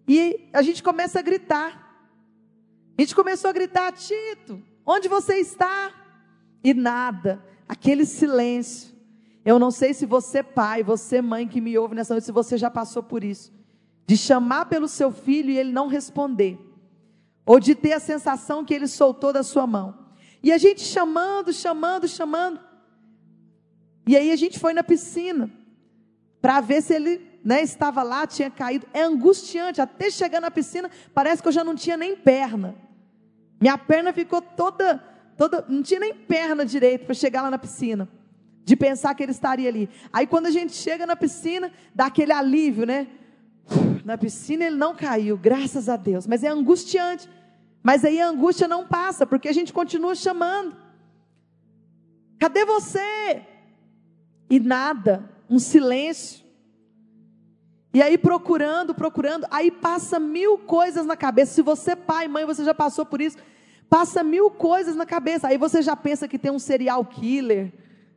E 0.06 0.48
a 0.52 0.60
gente 0.62 0.82
começa 0.82 1.20
a 1.20 1.22
gritar. 1.22 1.78
A 2.98 3.02
gente 3.02 3.14
começou 3.14 3.48
a 3.48 3.52
gritar: 3.52 3.92
Tito, 3.92 4.60
onde 4.84 5.08
você 5.08 5.36
está? 5.36 5.94
E 6.64 6.74
nada, 6.74 7.40
aquele 7.68 8.04
silêncio. 8.04 8.92
Eu 9.44 9.58
não 9.58 9.70
sei 9.70 9.94
se 9.94 10.04
você, 10.04 10.42
pai, 10.42 10.82
você, 10.82 11.22
mãe 11.22 11.46
que 11.46 11.60
me 11.60 11.78
ouve 11.78 11.94
nessa 11.94 12.14
noite, 12.14 12.24
se 12.24 12.32
você 12.32 12.58
já 12.58 12.70
passou 12.70 13.02
por 13.02 13.22
isso. 13.22 13.52
De 14.06 14.16
chamar 14.16 14.66
pelo 14.66 14.88
seu 14.88 15.12
filho 15.12 15.50
e 15.50 15.58
ele 15.58 15.70
não 15.70 15.86
responder. 15.86 16.58
Ou 17.46 17.60
de 17.60 17.76
ter 17.76 17.92
a 17.92 18.00
sensação 18.00 18.64
que 18.64 18.74
ele 18.74 18.88
soltou 18.88 19.32
da 19.32 19.44
sua 19.44 19.66
mão. 19.68 20.01
E 20.42 20.50
a 20.52 20.58
gente 20.58 20.80
chamando, 20.82 21.52
chamando, 21.52 22.08
chamando. 22.08 22.60
E 24.06 24.16
aí 24.16 24.32
a 24.32 24.36
gente 24.36 24.58
foi 24.58 24.72
na 24.72 24.82
piscina 24.82 25.50
para 26.40 26.60
ver 26.60 26.82
se 26.82 26.94
ele 26.94 27.20
né, 27.44 27.62
estava 27.62 28.02
lá, 28.02 28.26
tinha 28.26 28.50
caído. 28.50 28.86
É 28.92 29.02
angustiante, 29.02 29.80
até 29.80 30.10
chegar 30.10 30.40
na 30.40 30.50
piscina, 30.50 30.90
parece 31.14 31.40
que 31.40 31.48
eu 31.48 31.52
já 31.52 31.62
não 31.62 31.74
tinha 31.74 31.96
nem 31.96 32.16
perna. 32.16 32.74
Minha 33.60 33.78
perna 33.78 34.12
ficou 34.12 34.42
toda, 34.42 34.98
toda, 35.36 35.64
não 35.68 35.82
tinha 35.82 36.00
nem 36.00 36.12
perna 36.12 36.64
direito 36.64 37.04
para 37.04 37.14
chegar 37.14 37.42
lá 37.42 37.50
na 37.50 37.58
piscina. 37.58 38.08
De 38.64 38.76
pensar 38.76 39.14
que 39.14 39.22
ele 39.22 39.32
estaria 39.32 39.68
ali. 39.68 39.88
Aí 40.12 40.26
quando 40.26 40.46
a 40.46 40.50
gente 40.50 40.72
chega 40.72 41.06
na 41.06 41.16
piscina, 41.16 41.72
dá 41.94 42.06
aquele 42.06 42.32
alívio, 42.32 42.86
né? 42.86 43.08
Na 44.04 44.18
piscina 44.18 44.64
ele 44.64 44.76
não 44.76 44.94
caiu, 44.94 45.36
graças 45.36 45.88
a 45.88 45.96
Deus. 45.96 46.26
Mas 46.26 46.42
é 46.42 46.48
angustiante. 46.48 47.28
Mas 47.82 48.04
aí 48.04 48.20
a 48.20 48.28
angústia 48.28 48.68
não 48.68 48.86
passa, 48.86 49.26
porque 49.26 49.48
a 49.48 49.52
gente 49.52 49.72
continua 49.72 50.14
chamando. 50.14 50.76
Cadê 52.38 52.64
você? 52.64 53.42
E 54.48 54.60
nada, 54.60 55.28
um 55.48 55.58
silêncio. 55.58 56.44
E 57.94 58.00
aí 58.00 58.16
procurando, 58.16 58.94
procurando, 58.94 59.46
aí 59.50 59.70
passa 59.70 60.18
mil 60.18 60.58
coisas 60.58 61.04
na 61.04 61.16
cabeça. 61.16 61.54
Se 61.54 61.62
você, 61.62 61.94
pai, 61.94 62.28
mãe, 62.28 62.44
você 62.44 62.64
já 62.64 62.74
passou 62.74 63.04
por 63.04 63.20
isso, 63.20 63.36
passa 63.88 64.22
mil 64.22 64.50
coisas 64.50 64.96
na 64.96 65.04
cabeça. 65.04 65.48
Aí 65.48 65.58
você 65.58 65.82
já 65.82 65.94
pensa 65.94 66.26
que 66.26 66.38
tem 66.38 66.50
um 66.50 66.58
serial 66.58 67.04
killer 67.04 67.72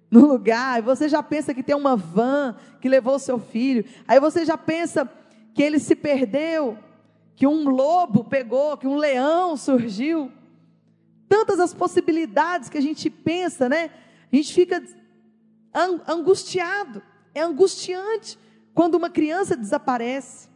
no 0.09 0.25
lugar, 0.25 0.81
você 0.81 1.09
já 1.09 1.21
pensa 1.21 1.53
que 1.53 1.63
tem 1.63 1.75
uma 1.75 1.95
van 1.97 2.55
que 2.79 2.87
levou 2.87 3.19
seu 3.19 3.39
filho, 3.39 3.83
aí 4.07 4.19
você 4.19 4.45
já 4.45 4.57
pensa 4.57 5.09
que 5.53 5.61
ele 5.61 5.79
se 5.79 5.95
perdeu, 5.95 6.77
que 7.35 7.45
um 7.45 7.69
lobo 7.69 8.23
pegou, 8.23 8.77
que 8.77 8.87
um 8.87 8.95
leão 8.95 9.57
surgiu. 9.57 10.31
Tantas 11.27 11.59
as 11.59 11.73
possibilidades 11.73 12.69
que 12.69 12.77
a 12.77 12.81
gente 12.81 13.09
pensa, 13.09 13.67
né? 13.67 13.89
A 14.31 14.35
gente 14.35 14.53
fica 14.53 14.83
angustiado, 16.07 17.01
é 17.33 17.41
angustiante 17.41 18.39
quando 18.73 18.95
uma 18.95 19.09
criança 19.09 19.55
desaparece. 19.55 20.49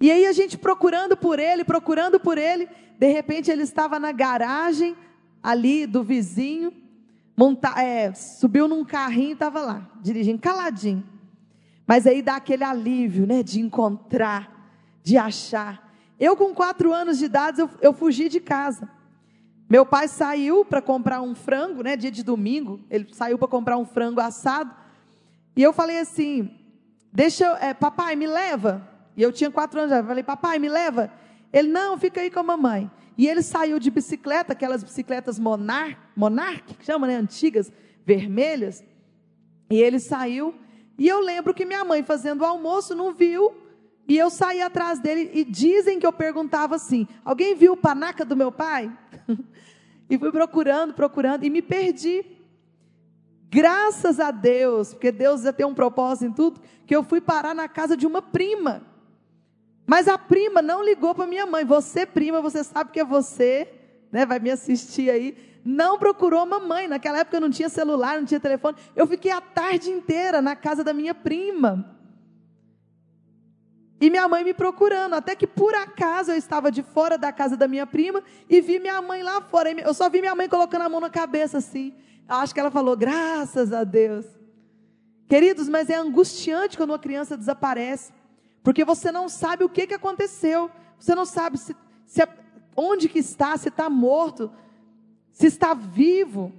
E 0.00 0.10
aí 0.10 0.26
a 0.26 0.32
gente 0.32 0.56
procurando 0.56 1.16
por 1.16 1.38
ele, 1.38 1.64
procurando 1.64 2.20
por 2.20 2.38
ele, 2.38 2.68
de 2.98 3.10
repente 3.10 3.50
ele 3.50 3.62
estava 3.62 3.98
na 3.98 4.12
garagem 4.12 4.96
ali 5.42 5.86
do 5.86 6.02
vizinho, 6.02 6.72
monta, 7.36 7.70
é, 7.80 8.12
subiu 8.12 8.68
num 8.68 8.84
carrinho 8.84 9.30
e 9.30 9.32
estava 9.32 9.60
lá, 9.60 9.90
dirigindo 10.00 10.38
caladinho. 10.40 11.04
Mas 11.86 12.06
aí 12.06 12.20
dá 12.20 12.36
aquele 12.36 12.64
alívio, 12.64 13.26
né, 13.26 13.42
de 13.42 13.60
encontrar, 13.60 14.57
de 15.08 15.16
achar. 15.16 15.90
Eu 16.20 16.36
com 16.36 16.54
quatro 16.54 16.92
anos 16.92 17.18
de 17.18 17.24
idade 17.24 17.60
eu, 17.62 17.70
eu 17.80 17.94
fugi 17.94 18.28
de 18.28 18.40
casa. 18.40 18.90
Meu 19.70 19.86
pai 19.86 20.06
saiu 20.06 20.66
para 20.66 20.82
comprar 20.82 21.22
um 21.22 21.34
frango, 21.34 21.82
né, 21.82 21.96
dia 21.96 22.10
de 22.10 22.22
domingo, 22.22 22.80
ele 22.90 23.08
saiu 23.12 23.38
para 23.38 23.48
comprar 23.48 23.78
um 23.78 23.86
frango 23.86 24.20
assado. 24.20 24.74
E 25.56 25.62
eu 25.62 25.72
falei 25.72 25.98
assim: 25.98 26.50
Deixa 27.10 27.46
eu, 27.46 27.56
é, 27.56 27.72
papai, 27.72 28.16
me 28.16 28.26
leva. 28.26 28.86
E 29.16 29.22
eu 29.22 29.32
tinha 29.32 29.50
quatro 29.50 29.80
anos, 29.80 29.96
eu 29.96 30.04
falei, 30.04 30.22
papai, 30.22 30.58
me 30.58 30.68
leva. 30.68 31.10
Ele, 31.52 31.68
não, 31.68 31.98
fica 31.98 32.20
aí 32.20 32.30
com 32.30 32.40
a 32.40 32.42
mamãe. 32.42 32.90
E 33.16 33.26
ele 33.26 33.42
saiu 33.42 33.78
de 33.78 33.90
bicicleta, 33.90 34.52
aquelas 34.52 34.84
bicicletas 34.84 35.38
Monarch, 35.38 35.96
Monarch 36.14 36.74
que 36.74 36.84
chama, 36.84 37.06
né, 37.06 37.16
antigas, 37.16 37.72
vermelhas. 38.04 38.84
E 39.70 39.80
ele 39.80 39.98
saiu. 39.98 40.54
E 40.98 41.08
eu 41.08 41.20
lembro 41.20 41.54
que 41.54 41.64
minha 41.64 41.84
mãe, 41.84 42.02
fazendo 42.02 42.42
o 42.42 42.44
almoço, 42.44 42.94
não 42.94 43.14
viu. 43.14 43.67
E 44.08 44.16
eu 44.16 44.30
saí 44.30 44.62
atrás 44.62 44.98
dele. 44.98 45.30
E 45.34 45.44
dizem 45.44 46.00
que 46.00 46.06
eu 46.06 46.12
perguntava 46.12 46.74
assim: 46.76 47.06
alguém 47.22 47.54
viu 47.54 47.74
o 47.74 47.76
panaca 47.76 48.24
do 48.24 48.34
meu 48.34 48.50
pai? 48.50 48.90
e 50.08 50.18
fui 50.18 50.32
procurando, 50.32 50.94
procurando, 50.94 51.44
e 51.44 51.50
me 51.50 51.60
perdi. 51.60 52.24
Graças 53.50 54.18
a 54.18 54.30
Deus, 54.30 54.94
porque 54.94 55.12
Deus 55.12 55.42
já 55.42 55.52
tem 55.52 55.66
um 55.66 55.74
propósito 55.74 56.26
em 56.26 56.32
tudo, 56.32 56.60
que 56.86 56.96
eu 56.96 57.02
fui 57.02 57.20
parar 57.20 57.54
na 57.54 57.68
casa 57.68 57.96
de 57.96 58.06
uma 58.06 58.22
prima. 58.22 58.82
Mas 59.86 60.06
a 60.08 60.18
prima 60.18 60.60
não 60.60 60.84
ligou 60.84 61.14
para 61.14 61.26
minha 61.26 61.46
mãe. 61.46 61.64
Você, 61.64 62.04
prima, 62.04 62.42
você 62.42 62.64
sabe 62.64 62.90
que 62.90 63.00
é 63.00 63.04
você, 63.04 63.68
né? 64.10 64.26
Vai 64.26 64.38
me 64.38 64.50
assistir 64.50 65.10
aí. 65.10 65.36
Não 65.64 65.98
procurou 65.98 66.40
a 66.40 66.46
mamãe. 66.46 66.86
Naquela 66.86 67.20
época 67.20 67.40
não 67.40 67.50
tinha 67.50 67.70
celular, 67.70 68.18
não 68.18 68.26
tinha 68.26 68.40
telefone. 68.40 68.76
Eu 68.94 69.06
fiquei 69.06 69.30
a 69.30 69.40
tarde 69.40 69.90
inteira 69.90 70.42
na 70.42 70.54
casa 70.54 70.84
da 70.84 70.92
minha 70.92 71.14
prima. 71.14 71.97
E 74.00 74.08
minha 74.10 74.28
mãe 74.28 74.44
me 74.44 74.54
procurando, 74.54 75.14
até 75.14 75.34
que 75.34 75.46
por 75.46 75.74
acaso 75.74 76.30
eu 76.30 76.36
estava 76.36 76.70
de 76.70 76.82
fora 76.82 77.18
da 77.18 77.32
casa 77.32 77.56
da 77.56 77.66
minha 77.66 77.86
prima 77.86 78.22
e 78.48 78.60
vi 78.60 78.78
minha 78.78 79.02
mãe 79.02 79.22
lá 79.22 79.40
fora. 79.40 79.72
Eu 79.72 79.92
só 79.92 80.08
vi 80.08 80.20
minha 80.20 80.34
mãe 80.34 80.48
colocando 80.48 80.82
a 80.82 80.88
mão 80.88 81.00
na 81.00 81.10
cabeça 81.10 81.58
assim. 81.58 81.94
Acho 82.28 82.54
que 82.54 82.60
ela 82.60 82.70
falou, 82.70 82.96
graças 82.96 83.72
a 83.72 83.82
Deus. 83.82 84.24
Queridos, 85.28 85.68
mas 85.68 85.90
é 85.90 85.96
angustiante 85.96 86.76
quando 86.76 86.90
uma 86.90 86.98
criança 86.98 87.36
desaparece, 87.36 88.12
porque 88.62 88.84
você 88.84 89.10
não 89.10 89.28
sabe 89.28 89.64
o 89.64 89.68
que, 89.68 89.86
que 89.86 89.94
aconteceu, 89.94 90.70
você 90.98 91.14
não 91.14 91.26
sabe 91.26 91.58
se, 91.58 91.76
se 92.06 92.26
onde 92.76 93.08
que 93.08 93.18
está, 93.18 93.56
se 93.56 93.68
está 93.68 93.90
morto, 93.90 94.50
se 95.32 95.46
está 95.46 95.74
vivo. 95.74 96.52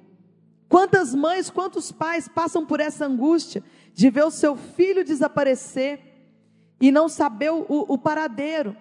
Quantas 0.67 1.15
mães, 1.15 1.49
quantos 1.49 1.91
pais 1.91 2.27
passam 2.27 2.65
por 2.65 2.79
essa 2.79 3.05
angústia 3.05 3.63
de 3.93 4.09
ver 4.09 4.23
o 4.23 4.31
seu 4.31 4.55
filho 4.55 5.03
desaparecer 5.03 6.08
e 6.79 6.91
não 6.91 7.09
saber 7.09 7.51
o, 7.51 7.65
o 7.67 7.97
paradeiro? 7.97 8.75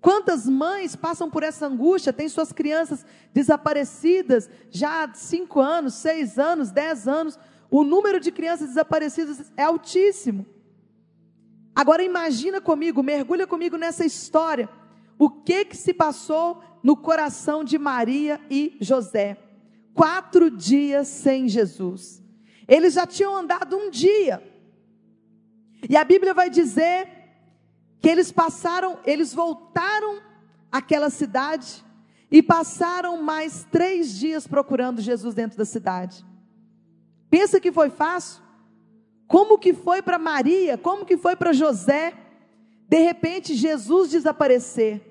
Quantas 0.00 0.48
mães 0.48 0.94
passam 0.94 1.28
por 1.28 1.42
essa 1.42 1.66
angústia, 1.66 2.12
têm 2.12 2.28
suas 2.28 2.52
crianças 2.52 3.04
desaparecidas 3.34 4.48
já 4.70 5.04
há 5.04 5.14
cinco 5.14 5.60
anos, 5.60 5.94
seis 5.94 6.38
anos, 6.38 6.70
dez 6.70 7.08
anos. 7.08 7.38
O 7.70 7.82
número 7.82 8.20
de 8.20 8.30
crianças 8.30 8.68
desaparecidas 8.68 9.52
é 9.56 9.64
altíssimo. 9.64 10.46
Agora 11.74 12.02
imagina 12.02 12.60
comigo, 12.60 13.02
mergulha 13.02 13.46
comigo 13.46 13.76
nessa 13.76 14.04
história. 14.04 14.68
O 15.18 15.28
que 15.28 15.64
que 15.64 15.76
se 15.76 15.92
passou 15.92 16.62
no 16.82 16.96
coração 16.96 17.64
de 17.64 17.76
Maria 17.76 18.40
e 18.48 18.76
José? 18.80 19.36
Quatro 19.92 20.48
dias 20.48 21.08
sem 21.08 21.48
Jesus. 21.48 22.22
Eles 22.68 22.94
já 22.94 23.06
tinham 23.06 23.36
andado 23.36 23.76
um 23.76 23.90
dia. 23.90 24.42
E 25.88 25.96
a 25.96 26.04
Bíblia 26.04 26.32
vai 26.32 26.48
dizer 26.48 27.08
que 28.00 28.08
eles 28.08 28.32
passaram, 28.32 28.98
eles 29.04 29.34
voltaram 29.34 30.20
àquela 30.70 31.10
cidade 31.10 31.84
e 32.30 32.42
passaram 32.42 33.22
mais 33.22 33.66
três 33.70 34.14
dias 34.18 34.46
procurando 34.46 35.00
Jesus 35.00 35.34
dentro 35.34 35.58
da 35.58 35.64
cidade. 35.64 36.24
Pensa 37.30 37.60
que 37.60 37.72
foi 37.72 37.90
fácil? 37.90 38.42
Como 39.26 39.58
que 39.58 39.74
foi 39.74 40.00
para 40.00 40.18
Maria? 40.18 40.78
Como 40.78 41.04
que 41.04 41.16
foi 41.16 41.36
para 41.36 41.52
José? 41.52 42.14
De 42.88 42.98
repente 42.98 43.54
Jesus 43.54 44.10
desaparecer, 44.10 45.02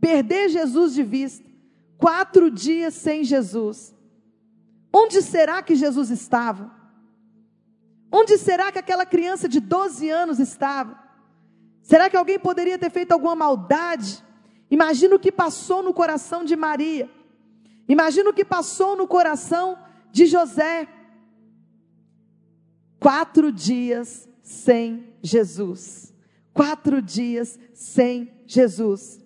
perder 0.00 0.50
Jesus 0.50 0.92
de 0.92 1.02
vista, 1.02 1.48
quatro 1.96 2.50
dias 2.50 2.92
sem 2.94 3.24
Jesus. 3.24 3.94
Onde 4.92 5.22
será 5.22 5.62
que 5.62 5.74
Jesus 5.74 6.10
estava? 6.10 6.70
Onde 8.16 8.38
será 8.38 8.70
que 8.70 8.78
aquela 8.78 9.04
criança 9.04 9.48
de 9.48 9.58
12 9.58 10.08
anos 10.08 10.38
estava? 10.38 10.96
Será 11.82 12.08
que 12.08 12.16
alguém 12.16 12.38
poderia 12.38 12.78
ter 12.78 12.88
feito 12.88 13.10
alguma 13.10 13.34
maldade? 13.34 14.22
Imagina 14.70 15.16
o 15.16 15.18
que 15.18 15.32
passou 15.32 15.82
no 15.82 15.92
coração 15.92 16.44
de 16.44 16.54
Maria. 16.54 17.10
Imagina 17.88 18.30
o 18.30 18.32
que 18.32 18.44
passou 18.44 18.94
no 18.94 19.08
coração 19.08 19.76
de 20.12 20.26
José. 20.26 20.88
Quatro 23.00 23.50
dias 23.50 24.28
sem 24.44 25.12
Jesus. 25.20 26.14
Quatro 26.52 27.02
dias 27.02 27.58
sem 27.74 28.32
Jesus. 28.46 29.20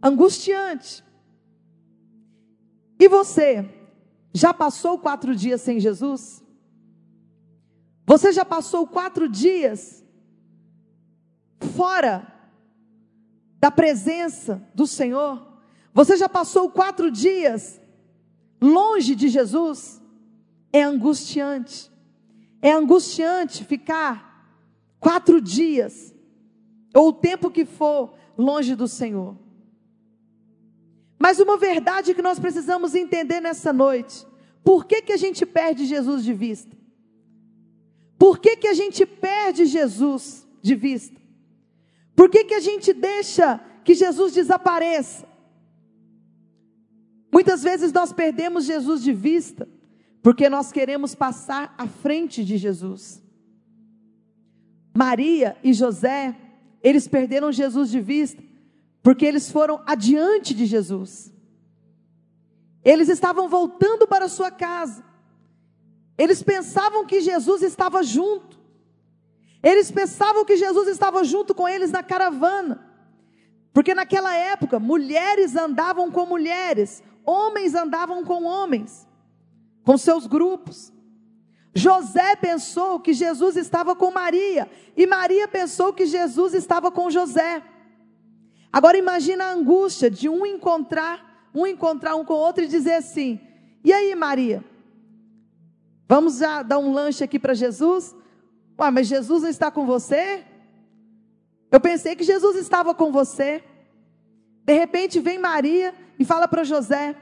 Angustiante. 0.00 1.02
E 2.96 3.08
você, 3.08 3.77
já 4.32 4.52
passou 4.52 4.98
quatro 4.98 5.34
dias 5.34 5.60
sem 5.60 5.80
Jesus? 5.80 6.42
Você 8.06 8.32
já 8.32 8.44
passou 8.44 8.86
quatro 8.86 9.28
dias 9.28 10.04
fora 11.76 12.26
da 13.60 13.70
presença 13.70 14.62
do 14.74 14.86
Senhor? 14.86 15.46
Você 15.92 16.16
já 16.16 16.28
passou 16.28 16.70
quatro 16.70 17.10
dias 17.10 17.80
longe 18.60 19.14
de 19.14 19.28
Jesus? 19.28 20.00
É 20.72 20.82
angustiante. 20.82 21.90
É 22.60 22.72
angustiante 22.72 23.64
ficar 23.64 24.28
quatro 24.98 25.40
dias, 25.40 26.14
ou 26.94 27.08
o 27.08 27.12
tempo 27.12 27.50
que 27.50 27.64
for, 27.64 28.14
longe 28.36 28.74
do 28.74 28.88
Senhor. 28.88 29.36
Mas 31.18 31.40
uma 31.40 31.56
verdade 31.56 32.14
que 32.14 32.22
nós 32.22 32.38
precisamos 32.38 32.94
entender 32.94 33.40
nessa 33.40 33.72
noite: 33.72 34.26
por 34.62 34.84
que, 34.84 35.02
que 35.02 35.12
a 35.12 35.16
gente 35.16 35.44
perde 35.44 35.84
Jesus 35.84 36.24
de 36.24 36.32
vista? 36.32 36.76
Por 38.18 38.38
que, 38.38 38.56
que 38.56 38.68
a 38.68 38.74
gente 38.74 39.06
perde 39.06 39.64
Jesus 39.64 40.46
de 40.60 40.74
vista? 40.74 41.18
Por 42.14 42.28
que, 42.28 42.44
que 42.44 42.54
a 42.54 42.60
gente 42.60 42.92
deixa 42.92 43.60
que 43.84 43.94
Jesus 43.94 44.34
desapareça? 44.34 45.26
Muitas 47.32 47.62
vezes 47.62 47.92
nós 47.92 48.12
perdemos 48.12 48.64
Jesus 48.64 49.02
de 49.02 49.12
vista, 49.12 49.68
porque 50.22 50.48
nós 50.48 50.72
queremos 50.72 51.14
passar 51.14 51.74
à 51.78 51.86
frente 51.86 52.44
de 52.44 52.56
Jesus. 52.56 53.22
Maria 54.96 55.56
e 55.62 55.72
José, 55.72 56.34
eles 56.82 57.06
perderam 57.06 57.52
Jesus 57.52 57.88
de 57.90 58.00
vista, 58.00 58.42
porque 59.08 59.24
eles 59.24 59.50
foram 59.50 59.80
adiante 59.86 60.52
de 60.52 60.66
Jesus. 60.66 61.32
Eles 62.84 63.08
estavam 63.08 63.48
voltando 63.48 64.06
para 64.06 64.28
sua 64.28 64.50
casa. 64.50 65.02
Eles 66.18 66.42
pensavam 66.42 67.06
que 67.06 67.22
Jesus 67.22 67.62
estava 67.62 68.02
junto. 68.02 68.60
Eles 69.62 69.90
pensavam 69.90 70.44
que 70.44 70.58
Jesus 70.58 70.88
estava 70.88 71.24
junto 71.24 71.54
com 71.54 71.66
eles 71.66 71.90
na 71.90 72.02
caravana. 72.02 72.86
Porque 73.72 73.94
naquela 73.94 74.34
época, 74.34 74.78
mulheres 74.78 75.56
andavam 75.56 76.10
com 76.10 76.26
mulheres, 76.26 77.02
homens 77.24 77.74
andavam 77.74 78.22
com 78.22 78.44
homens, 78.44 79.08
com 79.86 79.96
seus 79.96 80.26
grupos. 80.26 80.92
José 81.74 82.36
pensou 82.36 83.00
que 83.00 83.14
Jesus 83.14 83.56
estava 83.56 83.96
com 83.96 84.10
Maria, 84.10 84.70
e 84.94 85.06
Maria 85.06 85.48
pensou 85.48 85.94
que 85.94 86.04
Jesus 86.04 86.52
estava 86.52 86.90
com 86.90 87.10
José. 87.10 87.62
Agora 88.72 88.98
imagina 88.98 89.44
a 89.44 89.52
angústia 89.52 90.10
de 90.10 90.28
um 90.28 90.44
encontrar, 90.44 91.50
um 91.54 91.66
encontrar 91.66 92.16
um 92.16 92.24
com 92.24 92.34
o 92.34 92.36
outro 92.36 92.64
e 92.64 92.68
dizer 92.68 92.94
assim: 92.94 93.40
"E 93.82 93.92
aí, 93.92 94.14
Maria? 94.14 94.64
Vamos 96.08 96.38
já 96.38 96.62
dar 96.62 96.78
um 96.78 96.92
lanche 96.92 97.22
aqui 97.22 97.38
para 97.38 97.54
Jesus? 97.54 98.16
Ué, 98.80 98.90
mas 98.90 99.06
Jesus 99.06 99.42
não 99.42 99.50
está 99.50 99.70
com 99.70 99.84
você? 99.84 100.44
Eu 101.70 101.80
pensei 101.80 102.16
que 102.16 102.24
Jesus 102.24 102.56
estava 102.56 102.94
com 102.94 103.12
você. 103.12 103.62
De 104.64 104.72
repente 104.72 105.20
vem 105.20 105.38
Maria 105.38 105.94
e 106.18 106.24
fala 106.24 106.48
para 106.48 106.64
José: 106.64 107.14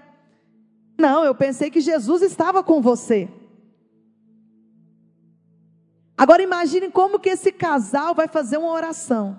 Não, 0.99 1.25
eu 1.25 1.35
pensei 1.35 1.71
que 1.71 1.81
Jesus 1.81 2.23
estava 2.23 2.63
com 2.63 2.81
você. 2.81 3.29
Agora 6.17 6.43
imagine 6.43 6.91
como 6.91 7.19
que 7.19 7.29
esse 7.29 7.53
casal 7.53 8.15
vai 8.15 8.27
fazer 8.27 8.57
uma 8.57 8.71
oração. 8.71 9.39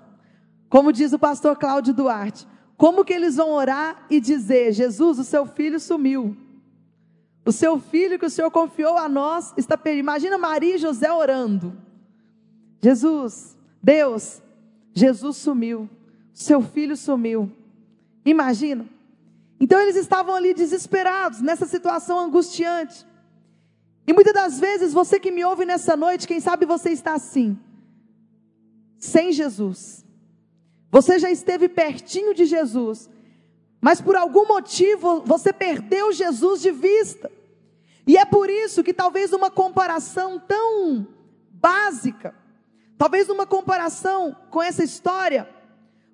Como 0.68 0.92
diz 0.92 1.12
o 1.12 1.18
pastor 1.18 1.56
Cláudio 1.56 1.94
Duarte, 1.94 2.46
como 2.76 3.04
que 3.04 3.12
eles 3.12 3.36
vão 3.36 3.50
orar 3.50 4.06
e 4.08 4.20
dizer: 4.20 4.72
Jesus, 4.72 5.18
o 5.18 5.24
seu 5.24 5.46
filho 5.46 5.80
sumiu. 5.80 6.36
O 7.44 7.52
seu 7.52 7.80
filho 7.80 8.18
que 8.18 8.26
o 8.26 8.30
Senhor 8.30 8.50
confiou 8.50 8.96
a 8.98 9.08
nós 9.08 9.54
está 9.56 9.76
perdido. 9.76 10.00
Imagina 10.00 10.36
Maria 10.36 10.74
e 10.74 10.78
José 10.78 11.10
orando. 11.10 11.76
Jesus, 12.80 13.56
Deus, 13.82 14.42
Jesus 14.92 15.36
sumiu. 15.38 15.88
Seu 16.32 16.60
filho 16.60 16.96
sumiu. 16.96 17.50
Imagina. 18.24 18.86
Então 19.58 19.80
eles 19.80 19.96
estavam 19.96 20.34
ali 20.34 20.54
desesperados, 20.54 21.40
nessa 21.40 21.66
situação 21.66 22.20
angustiante. 22.20 23.04
E 24.06 24.12
muitas 24.12 24.32
das 24.32 24.60
vezes, 24.60 24.92
você 24.92 25.18
que 25.18 25.30
me 25.30 25.44
ouve 25.44 25.64
nessa 25.64 25.96
noite, 25.96 26.28
quem 26.28 26.40
sabe 26.40 26.64
você 26.64 26.90
está 26.90 27.14
assim, 27.14 27.58
sem 28.98 29.32
Jesus. 29.32 30.04
Você 30.90 31.18
já 31.18 31.30
esteve 31.30 31.68
pertinho 31.68 32.34
de 32.34 32.44
Jesus, 32.44 33.10
mas 33.80 34.00
por 34.00 34.16
algum 34.16 34.46
motivo 34.46 35.22
você 35.24 35.52
perdeu 35.52 36.12
Jesus 36.12 36.62
de 36.62 36.70
vista. 36.70 37.30
E 38.06 38.16
é 38.16 38.24
por 38.24 38.48
isso 38.48 38.82
que 38.82 38.94
talvez 38.94 39.32
uma 39.32 39.50
comparação 39.50 40.38
tão 40.38 41.06
básica, 41.50 42.34
talvez 42.96 43.28
uma 43.28 43.46
comparação 43.46 44.34
com 44.50 44.62
essa 44.62 44.82
história, 44.82 45.48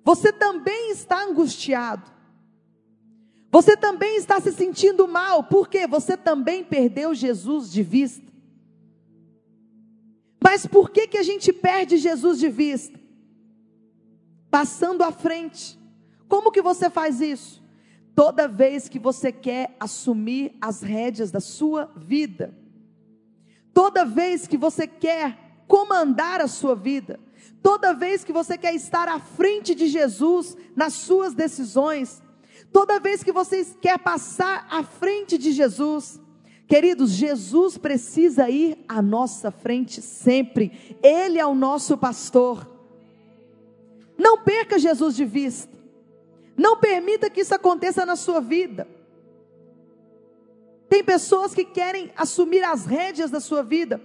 você 0.03 0.31
também 0.31 0.91
está 0.91 1.23
angustiado. 1.23 2.13
Você 3.49 3.77
também 3.77 4.17
está 4.17 4.41
se 4.41 4.51
sentindo 4.51 5.07
mal, 5.07 5.45
porque 5.45 5.87
você 5.87 6.17
também 6.17 6.61
perdeu 6.61 7.15
Jesus 7.15 7.71
de 7.71 7.81
vista. 7.81 8.25
Mas 10.43 10.67
por 10.67 10.89
que, 10.89 11.07
que 11.07 11.17
a 11.17 11.23
gente 11.23 11.53
perde 11.53 11.95
Jesus 11.95 12.37
de 12.37 12.49
vista? 12.49 12.99
Passando 14.55 15.03
à 15.03 15.11
frente. 15.11 15.77
Como 16.29 16.49
que 16.49 16.61
você 16.61 16.89
faz 16.89 17.19
isso? 17.19 17.61
Toda 18.15 18.47
vez 18.47 18.87
que 18.87 18.97
você 18.97 19.29
quer 19.29 19.75
assumir 19.77 20.55
as 20.61 20.81
rédeas 20.81 21.29
da 21.29 21.41
sua 21.41 21.91
vida. 21.97 22.57
Toda 23.73 24.05
vez 24.05 24.47
que 24.47 24.55
você 24.55 24.87
quer 24.87 25.37
comandar 25.67 26.39
a 26.39 26.47
sua 26.47 26.73
vida. 26.73 27.19
Toda 27.61 27.93
vez 27.93 28.23
que 28.23 28.31
você 28.31 28.57
quer 28.57 28.73
estar 28.73 29.09
à 29.09 29.19
frente 29.19 29.75
de 29.75 29.87
Jesus 29.87 30.55
nas 30.73 30.93
suas 30.93 31.33
decisões, 31.33 32.23
Toda 32.71 32.99
vez 32.99 33.23
que 33.23 33.31
vocês 33.33 33.77
quer 33.81 33.97
passar 33.99 34.67
à 34.69 34.83
frente 34.83 35.37
de 35.37 35.53
Jesus, 35.53 36.19
queridos, 36.65 37.11
Jesus 37.11 37.77
precisa 37.77 38.49
ir 38.49 38.83
à 38.87 39.01
nossa 39.01 39.51
frente 39.51 40.01
sempre. 40.01 40.97
Ele 41.03 41.39
é 41.39 41.45
o 41.45 41.55
nosso 41.55 41.97
pastor. 41.97 42.74
Não 44.17 44.37
perca 44.37 44.79
Jesus 44.79 45.15
de 45.15 45.25
vista. 45.25 45.75
Não 46.57 46.77
permita 46.77 47.29
que 47.29 47.41
isso 47.41 47.53
aconteça 47.53 48.05
na 48.05 48.15
sua 48.15 48.39
vida. 48.39 48.87
Tem 50.87 51.03
pessoas 51.03 51.53
que 51.53 51.65
querem 51.65 52.11
assumir 52.15 52.63
as 52.63 52.85
rédeas 52.85 53.29
da 53.29 53.39
sua 53.39 53.61
vida. 53.61 54.01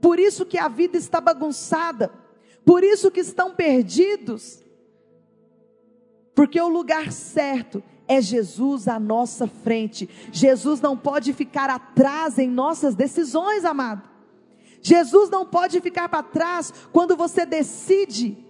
Por 0.00 0.18
isso 0.18 0.44
que 0.44 0.58
a 0.58 0.68
vida 0.68 0.96
está 0.96 1.20
bagunçada. 1.20 2.12
Por 2.64 2.84
isso 2.84 3.10
que 3.10 3.20
estão 3.20 3.54
perdidos. 3.54 4.62
Porque 6.34 6.60
o 6.60 6.68
lugar 6.68 7.12
certo 7.12 7.82
é 8.06 8.20
Jesus 8.20 8.88
à 8.88 8.98
nossa 8.98 9.46
frente. 9.46 10.08
Jesus 10.32 10.80
não 10.80 10.96
pode 10.96 11.32
ficar 11.32 11.70
atrás 11.70 12.38
em 12.38 12.48
nossas 12.48 12.94
decisões, 12.94 13.64
amado. 13.64 14.08
Jesus 14.82 15.30
não 15.30 15.46
pode 15.46 15.80
ficar 15.80 16.08
para 16.08 16.22
trás 16.22 16.72
quando 16.92 17.16
você 17.16 17.46
decide 17.46 18.49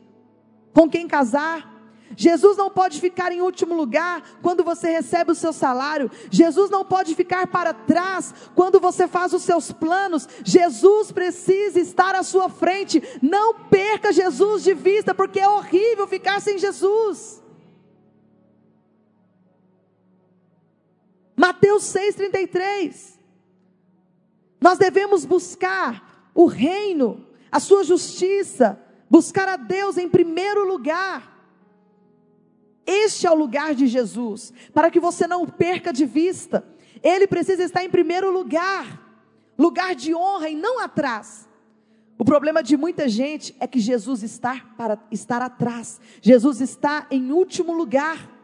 com 0.72 0.88
quem 0.88 1.06
casar. 1.06 1.70
Jesus 2.16 2.56
não 2.56 2.70
pode 2.70 3.00
ficar 3.00 3.30
em 3.30 3.40
último 3.40 3.74
lugar 3.74 4.22
quando 4.42 4.64
você 4.64 4.90
recebe 4.90 5.30
o 5.30 5.34
seu 5.34 5.52
salário. 5.52 6.10
Jesus 6.30 6.68
não 6.68 6.84
pode 6.84 7.14
ficar 7.14 7.46
para 7.46 7.72
trás 7.72 8.34
quando 8.54 8.80
você 8.80 9.06
faz 9.06 9.32
os 9.32 9.42
seus 9.42 9.70
planos. 9.70 10.28
Jesus 10.44 11.12
precisa 11.12 11.78
estar 11.78 12.14
à 12.14 12.22
sua 12.22 12.48
frente. 12.48 13.02
Não 13.22 13.54
perca 13.54 14.12
Jesus 14.12 14.64
de 14.64 14.74
vista, 14.74 15.14
porque 15.14 15.38
é 15.38 15.48
horrível 15.48 16.06
ficar 16.06 16.40
sem 16.40 16.58
Jesus. 16.58 17.40
Mateus 21.36 21.84
6,33. 21.84 23.18
Nós 24.60 24.78
devemos 24.78 25.24
buscar 25.24 26.30
o 26.34 26.44
reino, 26.44 27.26
a 27.50 27.58
sua 27.58 27.82
justiça, 27.82 28.78
buscar 29.10 29.48
a 29.48 29.56
Deus 29.56 29.98
em 29.98 30.08
primeiro 30.08 30.64
lugar. 30.64 31.28
Este 32.86 33.26
é 33.26 33.30
o 33.30 33.34
lugar 33.34 33.74
de 33.74 33.86
Jesus, 33.86 34.52
para 34.72 34.90
que 34.90 35.00
você 35.00 35.26
não 35.26 35.46
perca 35.46 35.92
de 35.92 36.06
vista. 36.06 36.64
Ele 37.02 37.26
precisa 37.26 37.64
estar 37.64 37.84
em 37.84 37.90
primeiro 37.90 38.30
lugar, 38.30 39.00
lugar 39.58 39.94
de 39.94 40.14
honra 40.14 40.48
e 40.48 40.54
não 40.54 40.78
atrás. 40.78 41.48
O 42.18 42.24
problema 42.24 42.62
de 42.62 42.76
muita 42.76 43.08
gente 43.08 43.56
é 43.58 43.66
que 43.66 43.80
Jesus 43.80 44.22
está 44.22 44.60
para 44.76 44.98
estar 45.10 45.40
atrás. 45.40 46.00
Jesus 46.20 46.60
está 46.60 47.06
em 47.10 47.32
último 47.32 47.72
lugar. 47.72 48.39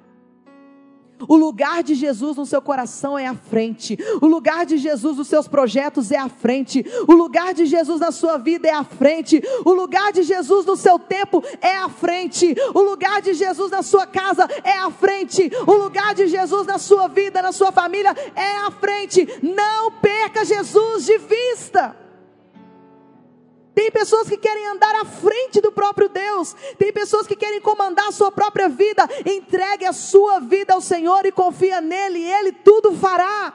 O 1.28 1.36
lugar 1.36 1.82
de 1.82 1.94
Jesus 1.94 2.36
no 2.36 2.46
seu 2.46 2.60
coração 2.60 3.18
é 3.18 3.26
a 3.26 3.34
frente. 3.34 3.98
O 4.20 4.26
lugar 4.26 4.66
de 4.66 4.76
Jesus 4.76 5.16
nos 5.16 5.28
seus 5.28 5.48
projetos 5.48 6.10
é 6.10 6.18
a 6.18 6.28
frente. 6.28 6.84
O 7.08 7.12
lugar 7.12 7.54
de 7.54 7.66
Jesus 7.66 8.00
na 8.00 8.10
sua 8.10 8.36
vida 8.36 8.68
é 8.68 8.72
a 8.72 8.84
frente. 8.84 9.42
O 9.64 9.72
lugar 9.72 10.12
de 10.12 10.22
Jesus 10.22 10.66
no 10.66 10.76
seu 10.76 10.98
tempo 10.98 11.42
é 11.60 11.76
a 11.78 11.88
frente. 11.88 12.54
O 12.74 12.80
lugar 12.80 13.22
de 13.22 13.34
Jesus 13.34 13.70
na 13.70 13.82
sua 13.82 14.06
casa 14.06 14.48
é 14.62 14.78
a 14.78 14.90
frente. 14.90 15.50
O 15.66 15.72
lugar 15.72 16.14
de 16.14 16.26
Jesus 16.26 16.66
na 16.66 16.78
sua 16.78 17.08
vida, 17.08 17.42
na 17.42 17.52
sua 17.52 17.72
família 17.72 18.14
é 18.34 18.56
a 18.58 18.70
frente. 18.70 19.26
Não 19.42 19.90
perca 19.90 20.44
Jesus 20.44 21.04
de 21.04 21.18
vista. 21.18 22.05
Tem 23.76 23.90
pessoas 23.90 24.26
que 24.26 24.38
querem 24.38 24.66
andar 24.68 24.96
à 24.96 25.04
frente 25.04 25.60
do 25.60 25.70
próprio 25.70 26.08
Deus. 26.08 26.56
Tem 26.78 26.90
pessoas 26.90 27.26
que 27.26 27.36
querem 27.36 27.60
comandar 27.60 28.08
a 28.08 28.10
sua 28.10 28.32
própria 28.32 28.70
vida. 28.70 29.06
Entregue 29.26 29.84
a 29.84 29.92
sua 29.92 30.40
vida 30.40 30.72
ao 30.72 30.80
Senhor 30.80 31.26
e 31.26 31.30
confia 31.30 31.78
nele, 31.78 32.20
e 32.20 32.32
ele 32.32 32.52
tudo 32.52 32.96
fará. 32.96 33.52